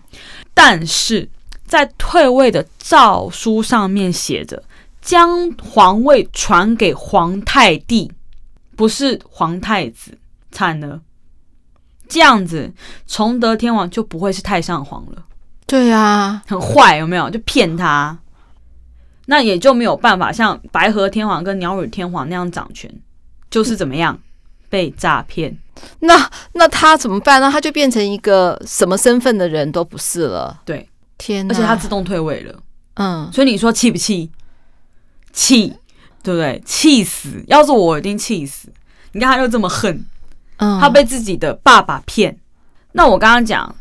[0.54, 1.28] 但是
[1.66, 4.64] 在退位的诏书上面写着
[5.02, 8.12] 将皇位传给皇太帝，
[8.76, 10.18] 不是皇太子，
[10.52, 11.02] 惨了。
[12.08, 12.72] 这样子，
[13.08, 15.26] 崇德天王就不会是太上皇了。
[15.66, 17.30] 对啊，很坏，有没有？
[17.30, 18.18] 就骗他，
[19.26, 22.94] 那也就没有办法像白河天皇跟鸟羽天皇那样掌权。
[23.56, 24.20] 就是怎么样
[24.68, 25.58] 被诈骗？
[26.00, 27.50] 那那他怎么办呢？
[27.50, 30.62] 他就变成一个什么身份的人都不是了。
[30.66, 32.60] 对，天，而且他自动退位了。
[32.96, 34.30] 嗯，所以你说气不气？
[35.32, 35.74] 气，
[36.22, 36.62] 对不对？
[36.66, 37.46] 气死！
[37.48, 38.68] 要是我一定气死。
[39.14, 40.06] 你看他又这么恨，
[40.58, 42.38] 嗯，他被自己的爸爸骗。
[42.92, 43.74] 那我刚刚讲，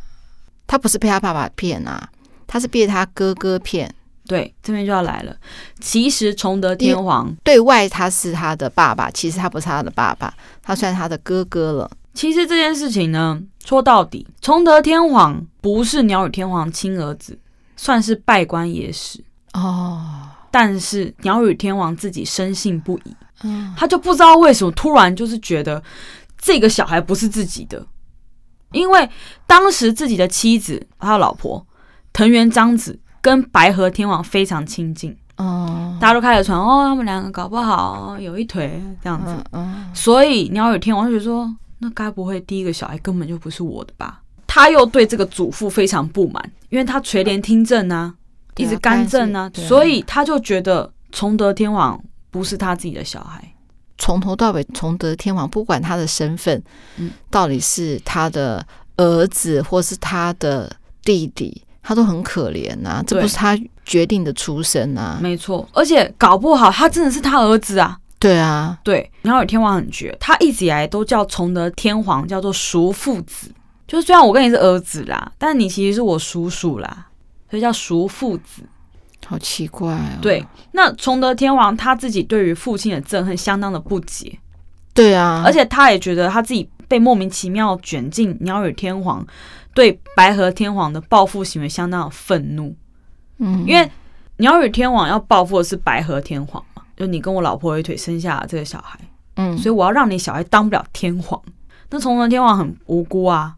[0.69, 2.09] 他不是被他爸爸骗啊，
[2.47, 3.93] 他是被他哥哥骗。
[4.27, 5.37] 对，这边就要来了。
[5.81, 11.91] 其实崇德天皇对外他是他的爸爸，其实他不是他的爸爸，他算他的哥哥了。
[12.15, 17.39] 其实这件事情呢，说到底，崇德天皇不是鸟羽天皇亲儿子，
[17.77, 19.23] 算是拜官野史
[19.53, 20.31] 哦。
[20.51, 25.83] 但是鸟羽天皇自己深信不疑，嗯，他就不知道为什么突然就是觉得
[26.39, 27.87] 这个小孩不是自己的，
[28.73, 29.11] 因为
[29.47, 31.67] 当时自己的妻子他的老婆
[32.15, 32.99] 藤原章子。
[33.25, 44.21] 跟白河天王非常亲近哦，大家都开始传哦，他们两个搞不好有一腿这样子，嗯，所以鸟羽天王就说，那该不会第一个小孩根本就不是我的吧？
[44.47, 48.15] 他又对这个祖父非常不满，因为他垂帘听政啊，
[48.59, 51.99] 一直干政啊，所以他就觉得崇德天王
[52.31, 53.43] 不是他自己的小孩。
[53.97, 56.63] 从头到尾，崇德天王不管他的身份，
[56.99, 58.65] 嗯，到底是他的
[58.99, 60.71] 儿子或是他的
[61.03, 61.63] 弟弟。
[61.85, 65.19] 他都很可怜呐、啊，这不是他决定的出身啊。
[65.21, 67.99] 没错，而且搞不好他真的是他儿子啊。
[68.19, 69.09] 对啊，对。
[69.23, 73.53] 鸟羽天王很绝，他一直以来都叫崇德天皇叫做叔父子，
[73.87, 77.09] 就是虽然我跟你是儿子啦，但你其实是我叔叔啦，
[77.51, 78.63] 所以叫叔父子。
[79.27, 80.19] 好奇怪哦。
[80.23, 84.39] 对，那崇德天王他自己对于父亲的憎恨相当的不解。
[84.95, 89.27] 对啊，而且他也觉得他自己被莫名其妙卷进鸟羽天皇
[89.75, 92.75] 对白河天皇的报复行为，相当的愤怒。
[93.39, 93.91] 嗯，因为
[94.37, 98.99] 鸟羽天皇要报复的是白河天皇嘛，就你跟我老婆一腿生下了这个小孩，
[99.35, 101.41] 嗯，所以我要让你小孩当不了天皇。
[101.91, 103.57] 那崇德天皇很无辜啊，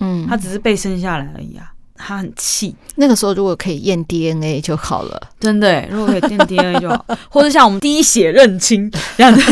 [0.00, 2.74] 嗯，他只是被生下来而已啊，他很气。
[2.94, 9.42] 那个时候如果可以验 DNA 就好了，真的，如果可以验 DNA 就好， 或者像我们滴血认亲 这样子，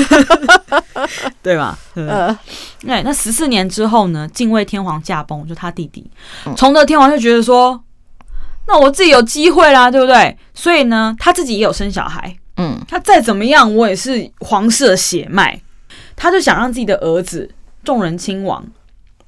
[1.43, 1.79] 对吧？
[1.95, 2.37] 呃，
[2.81, 6.09] 对，那十四年之后呢，敬畏天皇驾崩，就他弟弟。
[6.57, 7.81] 崇德天皇就觉得说，
[8.67, 10.37] 那我自己有机会啦，对不对？
[10.55, 15.61] 所以呢，他自己也有生小孩，嗯，他再怎么样，我也是皇室的血脉，
[16.17, 17.49] 他就想让自己的儿子
[17.85, 18.65] 众人亲王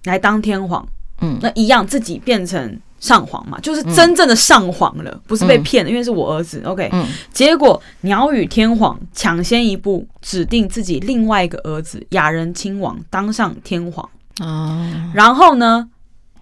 [0.05, 0.87] 来当天皇，
[1.21, 6.61] 嗯，那一样自己变成上皇嘛，就是真正的上皇了，嗯、不是被骗的，因为是我儿子。
[6.64, 14.09] OK，、嗯、结果鸟语天皇抢先一步指定自己另外一个儿子雅人亲王当上天皇，
[14.40, 15.88] 哦，然后呢，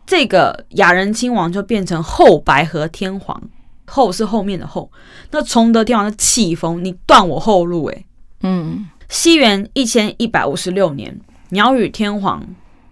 [0.07, 3.41] 这个雅人亲王就变成后白河天皇，
[3.87, 4.91] 后是后面的后。
[5.31, 8.07] 那崇德天皇的气疯，你断我后路、欸，诶。
[8.43, 12.43] 嗯，西元一千一百五十六年，鸟语天皇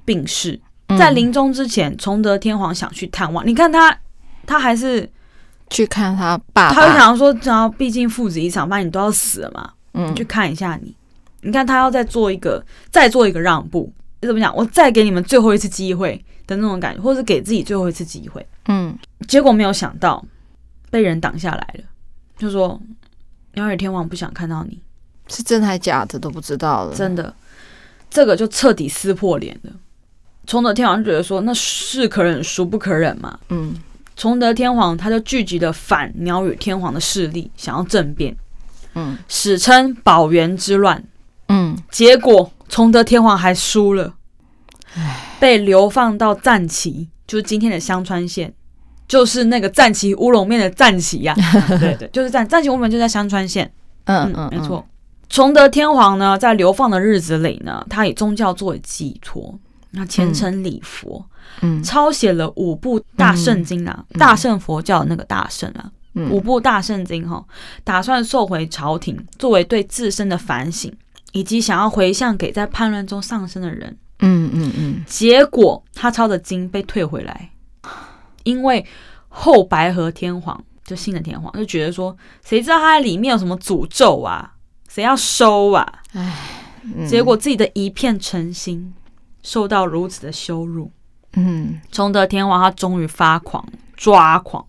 [0.05, 0.61] 病逝。
[0.99, 3.47] 在临终之前，崇德天皇想去探望。
[3.47, 3.97] 你看他，
[4.47, 5.09] 他还是
[5.71, 6.75] 去看他爸爸。
[6.75, 10.95] 他就想说，然后毕竟父子一场，反正你都要死了嘛，嗯，去看一下你。
[11.41, 14.55] 你看他要再做一个，再做一个让步，怎么讲？
[14.57, 18.47] 我再给你们最后一次机会的那种感觉，或是给自己最后一次机会。
[18.67, 18.97] 嗯，
[19.29, 20.25] 结果没有想到
[20.91, 21.85] 被人挡下来了，
[22.39, 22.81] 就说
[23.55, 24.81] 鸟羽天皇不想看到你，
[25.29, 26.95] 是真还假的都不知道了。
[26.95, 27.35] 真的，
[28.09, 29.73] 这个就彻底撕破脸了。
[30.47, 33.39] 崇德天皇就觉得说，那是可忍，孰不可忍嘛。
[33.49, 33.75] 嗯，
[34.17, 38.37] 崇德天皇他就聚集了反鸟羽天皇的势力，想要政变。
[38.95, 41.03] 嗯，史称保元之乱。
[41.49, 44.15] 嗯，结果崇德天皇还输了，
[44.95, 48.53] 唉，被流放到赞岐，就是今天的香川县，
[49.09, 51.35] 就是那个赞岐乌龙面的赞岐呀。
[51.81, 53.71] 对对，就是赞赞岐乌龙面就在香川县。
[54.05, 54.87] 嗯嗯，没错。
[55.29, 59.59] 崇德天皇呢，在流放的日子里呢，他以宗教作为寄托。
[59.95, 61.25] 那虔诚礼佛，
[61.63, 67.45] 嗯，抄写了五部大圣经啊，嗯、大圣佛教的那个大圣啊，嗯、五部大圣经哈，
[67.85, 70.93] 打算送回朝廷，作为对自身的反省，
[71.33, 73.97] 以及想要回向给在叛乱中丧生的人。
[74.21, 75.05] 嗯嗯嗯。
[75.07, 77.51] 结果他抄的经被退回来，
[78.43, 78.85] 因为
[79.29, 84.55] 后白河天皇就新的天皇就觉得说，谁知道他在里面有什么诅咒啊？
[84.89, 86.01] 谁要收啊？
[86.13, 86.37] 唉，
[86.83, 88.95] 嗯、结果自己的一片诚心。
[89.45, 90.91] 受到如此的羞辱，
[91.35, 93.65] 嗯，崇德天皇他终于发狂
[93.95, 94.67] 抓狂，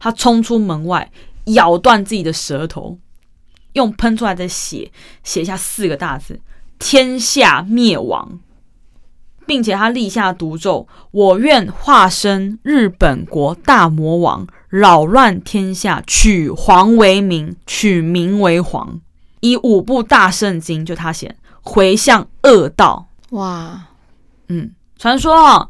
[0.00, 1.10] 他冲出门外，
[1.44, 2.98] 咬断自己的舌头，
[3.74, 4.90] 用喷出来的血
[5.22, 6.40] 写下四个大字
[6.80, 8.40] ：“天下灭亡”，
[9.46, 19.00] 并且他立下毒咒：“我愿化身日本国大魔王，扰乱天下，取皇为名，取名为皇。”
[19.40, 23.86] 以五部大圣经，就他写，回向恶道，哇。
[24.48, 25.68] 嗯，传说啊，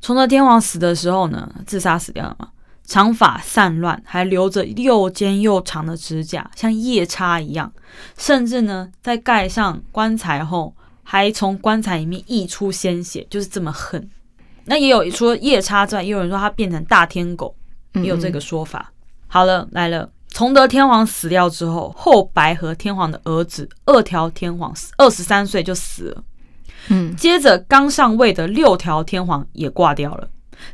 [0.00, 2.48] 崇德天皇死的时候呢，自杀死掉了嘛，
[2.84, 7.72] 长发散乱，还留着又尖又长的指甲，像夜叉一样。
[8.16, 14.08] 甚至呢，在盖上棺材后，还从棺材里面溢出鲜血，就是这么狠。
[14.64, 17.54] 那也有除了夜叉之外，也有人说他变成大天狗，
[17.94, 18.92] 也有这个说法。
[19.26, 26.22] 好了，来了，崇德天皇死掉之后，后白河天皇的儿子二条天皇二十三岁就死了。
[26.88, 30.28] 嗯，接着刚上位的六条天皇也挂掉了。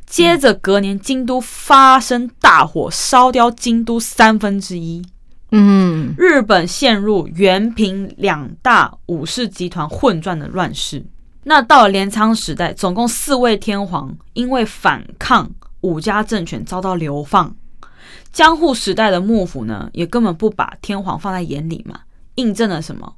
[0.05, 5.03] 接着隔年，京都发生大火，烧掉京都三分之一。
[5.51, 11.07] 嗯，日本陷入源平两大武士集团混战的乱世。
[11.45, 15.51] 那到了镰仓时代，总共四位天皇因为反抗
[15.81, 17.57] 武家政权遭到流放。
[18.31, 22.01] 江户时代的幕府呢，也根本不把天皇放在眼里嘛，
[22.35, 23.15] 印证了什么？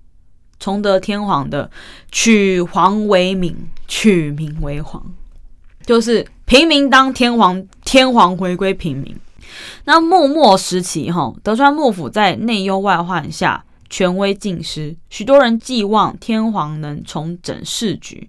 [0.61, 1.69] 崇德天皇的
[2.13, 3.57] 取皇为民，
[3.89, 5.03] 取民为皇，
[5.85, 9.17] 就是平民当天皇，天皇回归平民。
[9.85, 18.29] 那幕末时期，哈德川幕府在内忧外患下，权威尽失，许多人寄望天皇能重整市局。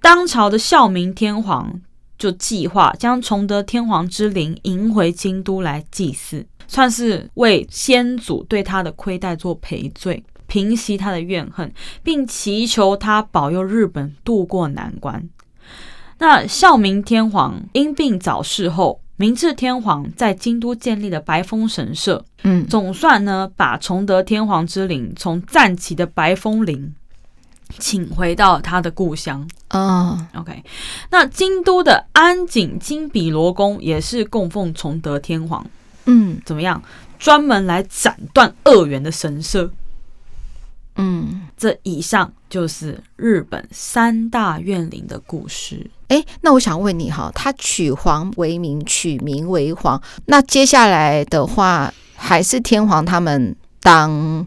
[0.00, 1.80] 当朝的孝明天皇
[2.16, 10.22] 就计划将崇德天皇之灵迎回京都来祭祀，算是为先祖对他的亏待做赔罪。
[10.46, 11.72] 平息他的怨恨，
[12.02, 15.28] 并祈求他保佑日本渡过难关。
[16.18, 26.94] 那孝明天皇因病早逝后，明治天皇在京都建立了白风神社，嗯，总算呢把崇德天皇之灵从暂期的白风陵
[27.78, 29.46] 请回到他的故乡。
[29.70, 30.62] 哦，OK，
[31.10, 35.66] 那京都的安井金比罗宫也是供奉崇德天皇，
[36.06, 36.82] 嗯怎么样？
[37.18, 39.70] 专门来斩断恶缘的神社。
[40.96, 45.90] 嗯，这以上就是日本三大怨灵的故事。
[46.08, 54.46] 哎，那我想问你哈，他取皇为名，取名为皇，那接下来的话还是天皇他们当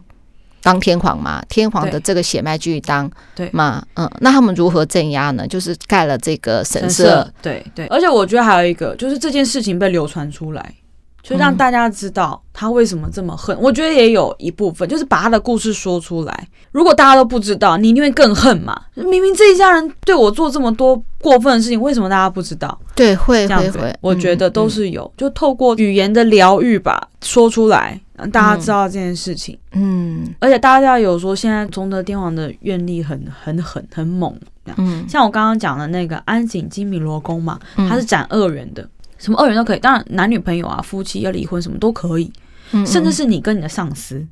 [0.62, 1.42] 当天皇嘛？
[1.48, 3.84] 天皇的这个血脉继续当对嘛？
[3.94, 5.46] 嗯，那他们如何镇压呢？
[5.46, 7.86] 就是盖了这个神社，神社对对。
[7.86, 10.74] 而且我觉得还有一个，就是这件事情被流传出来。
[11.22, 16.48] 就让大家知道他为什么这么恨，我觉得也有一部分就是把他的故事说出来。
[16.72, 18.80] 如果大家都不知道，你一定会更恨嘛。
[18.94, 22.78] 明明这一家人对我做这么多过分的事情，为什么大家不知道？
[22.94, 29.58] 对，会这样子我觉得都是有，就透过语言的疗愈吧，说出来让大家知道这件事情。
[29.72, 34.34] 嗯而且大家有说，现在崇德天皇的愿力很很狠很猛，
[34.76, 38.88] 嗯，像我刚刚讲的那个安井金米罗宫嘛，嗯他是斩恶人的。
[39.20, 42.32] 什么二人都可以，当然男女朋友啊、夫妻要离婚什么都可以，
[42.72, 44.26] 嗯甚至是你跟你的上司。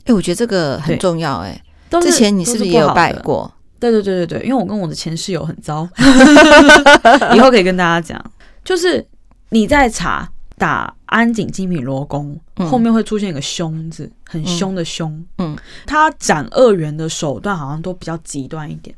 [0.00, 1.48] 哎、欸，我觉得这个很重要、欸。
[1.48, 3.52] 哎，之前你是不是也有拜过？
[3.80, 5.88] 对对对对对，因为我跟我的前室友很糟，
[7.34, 8.32] 以后可以跟大家讲，
[8.62, 9.04] 就是
[9.48, 15.24] 你在查打安井金品罗宫、嗯、后面会出现一个凶字，很凶的凶。
[15.38, 15.56] 嗯，
[15.86, 18.94] 他斩恶人的手段好像都比较极端一点。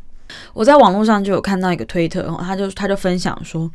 [0.52, 3.70] 我在网络上就有看到一个推特，他就他就分享说。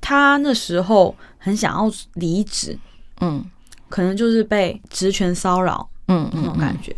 [0.00, 2.78] 他那时候很想要离职，
[3.20, 3.44] 嗯，
[3.88, 6.94] 可能就是被职权骚扰，嗯，那种感觉，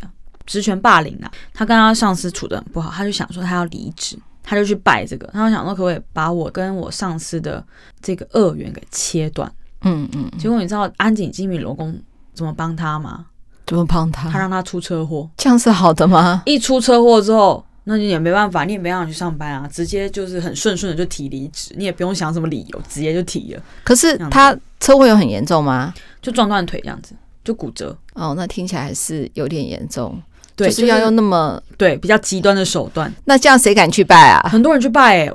[0.46, 1.30] 职权霸凌啊。
[1.53, 7.64] 他跟他上司处的很不好，他就想说他要离职，他就去拜这个，他就想说可不可以把我跟我上司的
[8.00, 9.53] 这个恶缘给切断？
[9.82, 10.30] 嗯嗯。
[10.38, 12.00] 结果你知道安井金米罗宫
[12.34, 13.26] 怎么帮他吗？
[13.66, 14.28] 怎么帮他？
[14.30, 16.42] 他让他出车祸，这样是好的吗？
[16.46, 17.64] 一出车祸之后。
[17.85, 23.62] 那你也没办法，你也没办法去上班啊，直接就是很顺顺的就提离职，你也不用想什么理由，直接就提了。
[23.83, 25.93] 可是他车祸有很严重吗？
[26.20, 27.97] 就撞断腿这样子，就骨折。
[28.14, 30.20] 哦，那听起来还是有点严重。
[30.55, 33.12] 对，就是要用那么、对比较极端的手段。
[33.24, 34.49] 那这样谁敢去拜啊？
[34.49, 35.33] 很多人去拜、欸，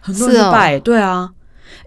[0.00, 1.30] 很多人去拜、欸哦，对啊，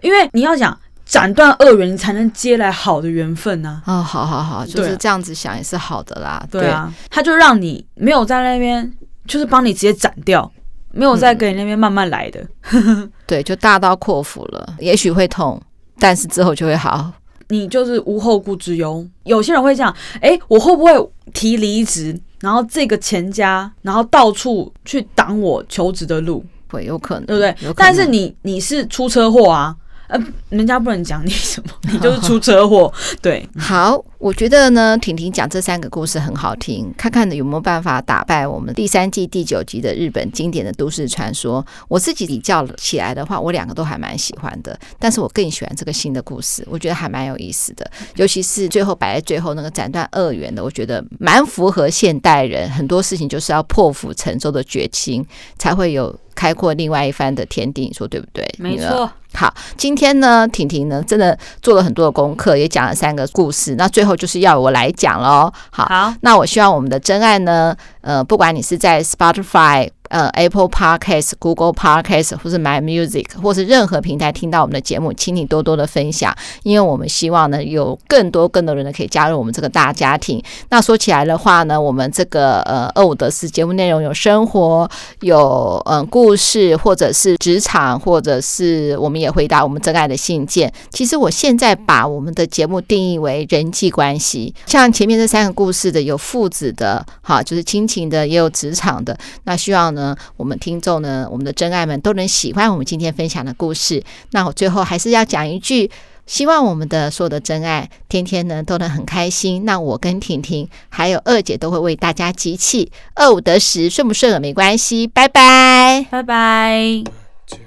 [0.02, 3.98] 因为你要讲斩断恶缘，你才能接来好的缘分呢、啊。
[3.98, 6.46] 哦，好好好，就是这样子想也是好的啦。
[6.50, 8.92] 对，对啊，他就让你没有在那边。
[9.28, 10.50] 就是帮你直接斩掉，
[10.90, 12.44] 没有再给你那边慢慢来的。
[12.72, 15.60] 嗯、对，就大刀阔斧了，也许会痛，
[16.00, 17.12] 但是之后就会好。
[17.50, 19.06] 你就是无后顾之忧。
[19.24, 20.92] 有些人会这样，哎、欸，我会不会
[21.32, 22.18] 提离职？
[22.40, 26.44] 然后这个钱家，然后到处去挡我求职的路？
[26.70, 27.72] 会有可能，对不对？
[27.76, 29.76] 但是你你是出车祸啊。
[30.08, 30.18] 呃，
[30.48, 32.90] 人家不能讲你什么，你就是出车祸。
[33.20, 41.64] 对，好，我觉得呢，婷婷讲这三个故事很好听，看看有没有办法打败我们第三季第九集的日本经典的都市传说。
[41.86, 55.24] 我自己比较起来的话，我两个都还蛮喜欢的，但是我更喜欢这个新的故事，我觉得还蛮有意思的，尤其是最后摆在最后那个斩断恶缘的，我觉得蛮符合现代人很多事情就是要破釜沉舟的决心，
[55.58, 58.44] 才会有开阔另外一番的天地，你说对不对？
[58.58, 59.08] 没错。
[59.34, 63.74] 好，今天呢，婷婷呢，真的做了很多的功课，也讲了三个故事。
[63.76, 65.52] 那最后就是要我来讲喽。
[65.70, 69.90] 好，好，那我希望我们的真爱呢，呃，不管你是在 Spotify。
[70.08, 80.42] 呃，Apple Podcast、Google Podcast 或是 My Music，或是任何平台听到我们的节目，请你多多的分享，因为我们希望呢，有更多更多人呢可以加入我们这个大家庭。
[80.70, 84.90] 那说起来的话呢，我们这个呃二五得四节目内容有生活，
[85.20, 90.72] 有嗯、故事，或者是职场，或者是我们也回答我们真爱的信件。
[90.90, 99.16] 其实我现在把我们的节目定义为人际关系，像前面这三个故事的，有父子的，哈，就是亲情的，也有职场的。
[99.44, 100.16] 那希望呢。
[100.36, 104.02] 我们听众呢，我们的真爱们都能喜欢我们今天分享的故事。
[104.30, 105.90] 那我最后还是要讲一句，
[106.26, 109.64] 希望我们的所有的真爱天天呢都能很开心。
[109.64, 115.06] 那我跟婷婷还有二姐都会为大家集气，二五得十，顺不顺耳没关系。
[115.06, 117.02] 拜拜，拜拜。
[117.46, 117.58] 写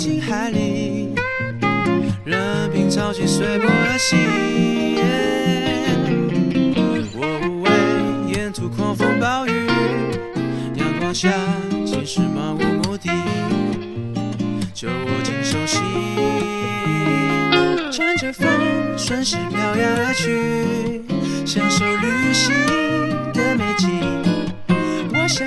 [0.00, 1.14] 进海里，
[2.24, 4.18] 任凭潮汐随波而行。
[7.12, 7.70] 我无畏
[8.32, 9.66] 沿途狂风暴雨，
[10.76, 11.28] 阳光下
[11.84, 13.10] 即使漫无目的，
[14.72, 15.82] 就握紧手心，
[17.92, 18.48] 乘着风
[18.96, 21.02] 顺势飘扬而去。
[21.44, 22.54] 享受旅行
[23.34, 24.00] 的美景，
[25.12, 25.46] 我想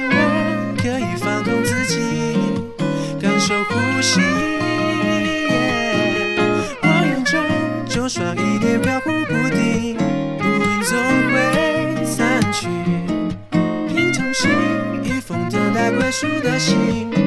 [16.14, 17.23] 树的心。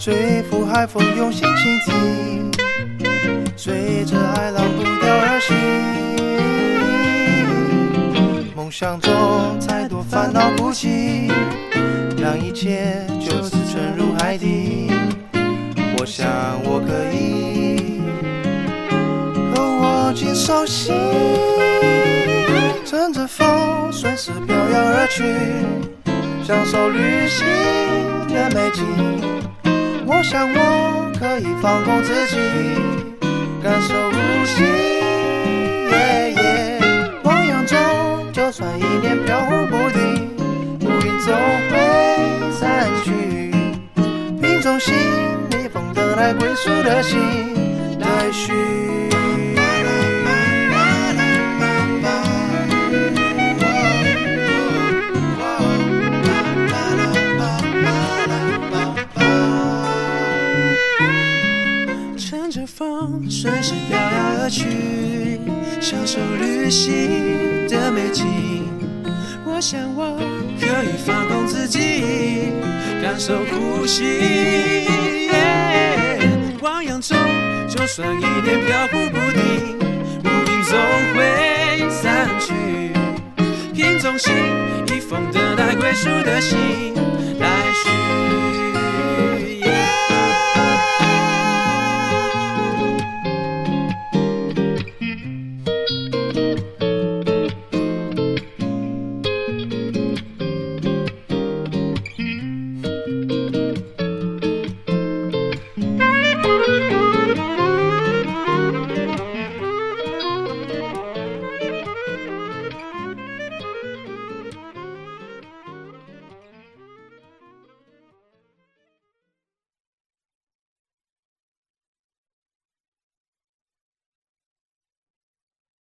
[0.00, 2.50] 吹拂海风用心倾听，
[3.54, 5.54] 随着海浪步调而行。
[8.56, 9.12] 梦想中
[9.60, 11.30] 太多烦恼孤寂，
[12.16, 14.90] 让一切就此沉入海底。
[15.98, 16.26] 我想
[16.64, 18.00] 我可以，
[19.54, 20.94] 和握紧手心，
[22.86, 25.22] 乘着风顺势飘扬而去，
[26.42, 27.46] 享受旅行
[28.34, 29.49] 的美景。
[30.12, 32.36] 我想我可以放空自己，
[33.62, 34.64] 感受呼吸。
[35.88, 37.12] Yeah, yeah.
[37.22, 37.78] 汪洋中，
[38.32, 40.32] 就算一年飘忽不定，
[40.80, 41.32] 乌云总
[41.70, 43.52] 会散去。
[44.42, 44.92] 命中信，
[45.52, 47.16] 一封等待归宿的信，
[48.00, 48.52] 待续。
[64.50, 65.38] 去，
[65.80, 68.26] 享受旅行的美景。
[69.44, 70.18] 我想我
[70.58, 71.78] 可以放空自己，
[73.00, 74.02] 感受呼吸。
[76.60, 77.16] 汪洋中，
[77.68, 79.78] 就算一点飘忽不定，
[80.24, 80.76] 乌云总
[81.14, 82.52] 会散去。
[83.72, 84.34] 瓶中心，
[84.88, 86.58] 一封等待归属的信。